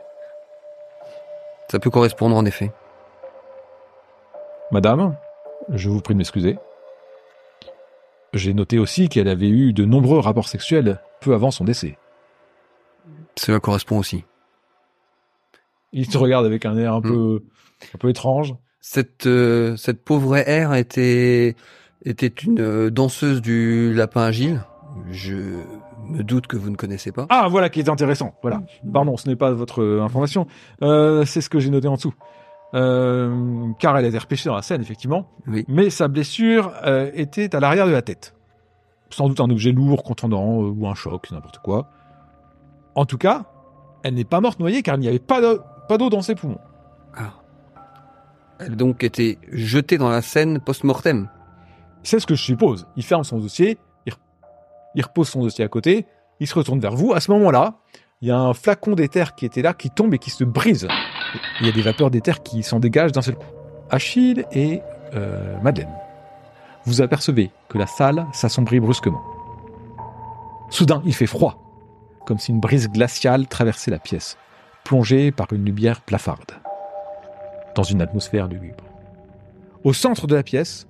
Ça 1.69 1.79
peut 1.79 1.89
correspondre 1.89 2.35
en 2.35 2.45
effet. 2.45 2.71
Madame, 4.71 5.15
je 5.69 5.89
vous 5.89 6.01
prie 6.01 6.13
de 6.13 6.19
m'excuser. 6.19 6.57
J'ai 8.33 8.53
noté 8.53 8.77
aussi 8.77 9.09
qu'elle 9.09 9.27
avait 9.27 9.49
eu 9.49 9.73
de 9.73 9.85
nombreux 9.85 10.19
rapports 10.19 10.47
sexuels 10.47 10.99
peu 11.21 11.33
avant 11.33 11.51
son 11.51 11.63
décès. 11.63 11.97
Cela 13.35 13.59
correspond 13.59 13.97
aussi. 13.97 14.25
Il 15.91 16.07
te 16.07 16.17
regarde 16.17 16.45
avec 16.45 16.65
un 16.65 16.77
air 16.77 16.93
un 16.93 17.01
peu, 17.01 17.43
un 17.93 17.97
peu 17.97 18.09
étrange. 18.09 18.55
Cette 18.81 19.25
euh, 19.27 19.75
cette 19.75 20.03
pauvre 20.03 20.37
R 20.37 20.75
était 20.75 21.55
était 22.05 22.27
une 22.27 22.59
euh, 22.59 22.89
danseuse 22.89 23.41
du 23.41 23.93
lapin 23.93 24.21
agile. 24.21 24.61
Je 25.11 25.63
me 26.09 26.23
doute 26.23 26.47
que 26.47 26.57
vous 26.57 26.69
ne 26.69 26.75
connaissez 26.75 27.11
pas. 27.11 27.25
Ah, 27.29 27.47
voilà 27.49 27.69
qui 27.69 27.79
est 27.79 27.89
intéressant. 27.89 28.33
Voilà. 28.41 28.61
Pardon, 28.91 29.17
ce 29.17 29.27
n'est 29.27 29.35
pas 29.35 29.51
votre 29.51 29.81
euh, 29.81 30.01
information. 30.01 30.47
Euh, 30.81 31.25
c'est 31.25 31.41
ce 31.41 31.49
que 31.49 31.59
j'ai 31.59 31.69
noté 31.69 31.87
en 31.87 31.95
dessous. 31.95 32.13
Euh, 32.73 33.71
car 33.79 33.97
elle 33.97 34.05
a 34.05 34.07
été 34.07 34.17
repêchée 34.17 34.49
dans 34.49 34.55
la 34.55 34.61
scène, 34.61 34.81
effectivement. 34.81 35.27
Oui. 35.47 35.65
Mais 35.67 35.89
sa 35.89 36.07
blessure 36.07 36.71
était 37.13 37.55
à 37.55 37.59
l'arrière 37.59 37.87
de 37.87 37.91
la 37.91 38.01
tête. 38.01 38.35
Sans 39.09 39.27
doute 39.27 39.39
un 39.39 39.49
objet 39.49 39.71
lourd, 39.71 40.03
contendant, 40.03 40.59
ou 40.59 40.87
un 40.87 40.93
choc, 40.93 41.31
n'importe 41.31 41.59
quoi. 41.59 41.89
En 42.93 43.05
tout 43.05 43.17
cas, 43.17 43.45
elle 44.03 44.13
n'est 44.13 44.23
pas 44.23 44.39
morte 44.39 44.59
noyée 44.59 44.83
car 44.83 44.95
il 44.95 45.01
n'y 45.01 45.07
avait 45.07 45.17
pas 45.17 45.41
pas 45.89 45.97
d'eau 45.97 46.09
dans 46.09 46.21
ses 46.21 46.35
poumons. 46.35 46.61
Ah. 47.17 47.33
Elle 48.59 48.73
a 48.73 48.75
donc 48.75 49.03
été 49.03 49.37
jetée 49.51 49.97
dans 49.97 50.09
la 50.09 50.21
Seine 50.21 50.59
post-mortem. 50.59 51.29
C'est 52.03 52.19
ce 52.19 52.27
que 52.27 52.35
je 52.35 52.43
suppose. 52.43 52.87
Il 52.95 53.03
ferme 53.03 53.23
son 53.23 53.39
dossier, 53.39 53.77
il, 54.05 54.13
re- 54.13 54.17
il 54.95 55.03
repose 55.03 55.27
son 55.27 55.41
dossier 55.41 55.65
à 55.65 55.67
côté, 55.67 56.05
il 56.39 56.47
se 56.47 56.53
retourne 56.55 56.79
vers 56.79 56.95
vous. 56.95 57.13
À 57.13 57.19
ce 57.19 57.31
moment-là, 57.31 57.73
il 58.21 58.27
y 58.27 58.31
a 58.31 58.37
un 58.37 58.53
flacon 58.53 58.93
d'éther 58.93 59.33
qui 59.35 59.45
était 59.45 59.61
là, 59.61 59.73
qui 59.73 59.89
tombe 59.89 60.13
et 60.13 60.19
qui 60.19 60.29
se 60.29 60.43
brise. 60.43 60.87
Il 61.59 61.65
y 61.65 61.69
a 61.69 61.73
des 61.73 61.81
vapeurs 61.81 62.11
d'éther 62.11 62.43
qui 62.43 62.63
s'en 62.63 62.79
dégagent 62.79 63.11
d'un 63.11 63.21
seul 63.21 63.35
coup. 63.35 63.45
Achille 63.89 64.45
et 64.51 64.81
euh, 65.15 65.57
Madeleine, 65.61 65.93
vous 66.85 67.01
apercevez 67.01 67.49
que 67.67 67.77
la 67.77 67.87
salle 67.87 68.27
s'assombrit 68.31 68.79
brusquement. 68.79 69.21
Soudain, 70.69 71.01
il 71.05 71.15
fait 71.15 71.25
froid, 71.25 71.57
comme 72.27 72.37
si 72.37 72.51
une 72.51 72.59
brise 72.59 72.89
glaciale 72.89 73.47
traversait 73.47 73.89
la 73.89 73.97
pièce, 73.99 74.37
plongée 74.89 75.31
par 75.31 75.53
une 75.53 75.65
lumière 75.65 76.01
blafarde, 76.07 76.51
dans 77.75 77.83
une 77.83 78.01
atmosphère 78.01 78.47
lugubre. 78.47 78.83
Au 79.83 79.93
centre 79.93 80.25
de 80.25 80.33
la 80.35 80.41
pièce, 80.41 80.87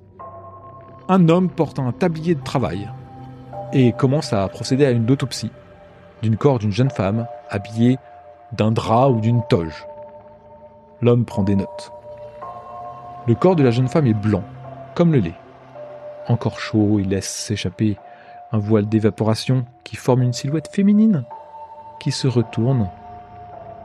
un 1.10 1.28
homme 1.28 1.50
porte 1.50 1.80
un 1.80 1.92
tablier 1.92 2.34
de 2.34 2.42
travail 2.42 2.90
et 3.74 3.92
commence 3.92 4.32
à 4.32 4.48
procéder 4.48 4.86
à 4.86 4.92
une 4.92 5.12
autopsie 5.12 5.52
d'une 6.22 6.38
corps 6.38 6.60
d'une 6.60 6.72
jeune 6.72 6.90
femme 6.90 7.28
habillée 7.50 7.98
d'un 8.54 8.72
drap 8.72 9.10
ou 9.10 9.20
d'une 9.20 9.42
toge. 9.50 9.86
L'homme 11.02 11.26
prend 11.26 11.44
des 11.44 11.58
notes. 11.58 11.92
Le 13.28 13.36
corps 13.36 13.58
de 13.58 13.64
la 13.64 13.72
jeune 13.72 13.90
femme 13.90 14.08
est 14.08 14.14
blanc, 14.14 14.46
comme 14.96 15.12
le 15.12 15.20
lait. 15.20 15.40
Encore 16.30 16.62
chaud, 16.62 17.00
il 17.02 17.10
laisse 17.10 17.28
s'échapper 17.28 17.98
un 18.54 18.60
voile 18.60 18.88
d'évaporation 18.88 19.66
qui 19.84 19.98
forme 19.98 20.22
une 20.22 20.32
silhouette 20.32 20.70
féminine 20.72 21.26
qui 22.00 22.12
se 22.12 22.30
retourne, 22.30 22.90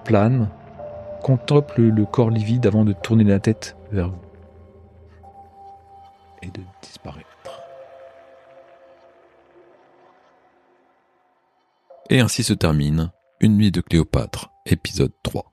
plane, 0.05 0.48
contemple 1.22 1.80
le 1.80 2.05
corps 2.05 2.30
livide 2.30 2.66
avant 2.66 2.84
de 2.84 2.92
tourner 2.92 3.24
la 3.24 3.40
tête 3.40 3.76
vers 3.90 4.11
vous 4.11 4.20
et 6.42 6.48
de 6.48 6.61
disparaître. 6.82 7.26
Et 12.11 12.20
ainsi 12.20 12.42
se 12.42 12.52
termine 12.52 13.11
Une 13.40 13.57
nuit 13.57 13.72
de 13.72 13.80
Cléopâtre, 13.80 14.50
épisode 14.66 15.12
3. 15.22 15.50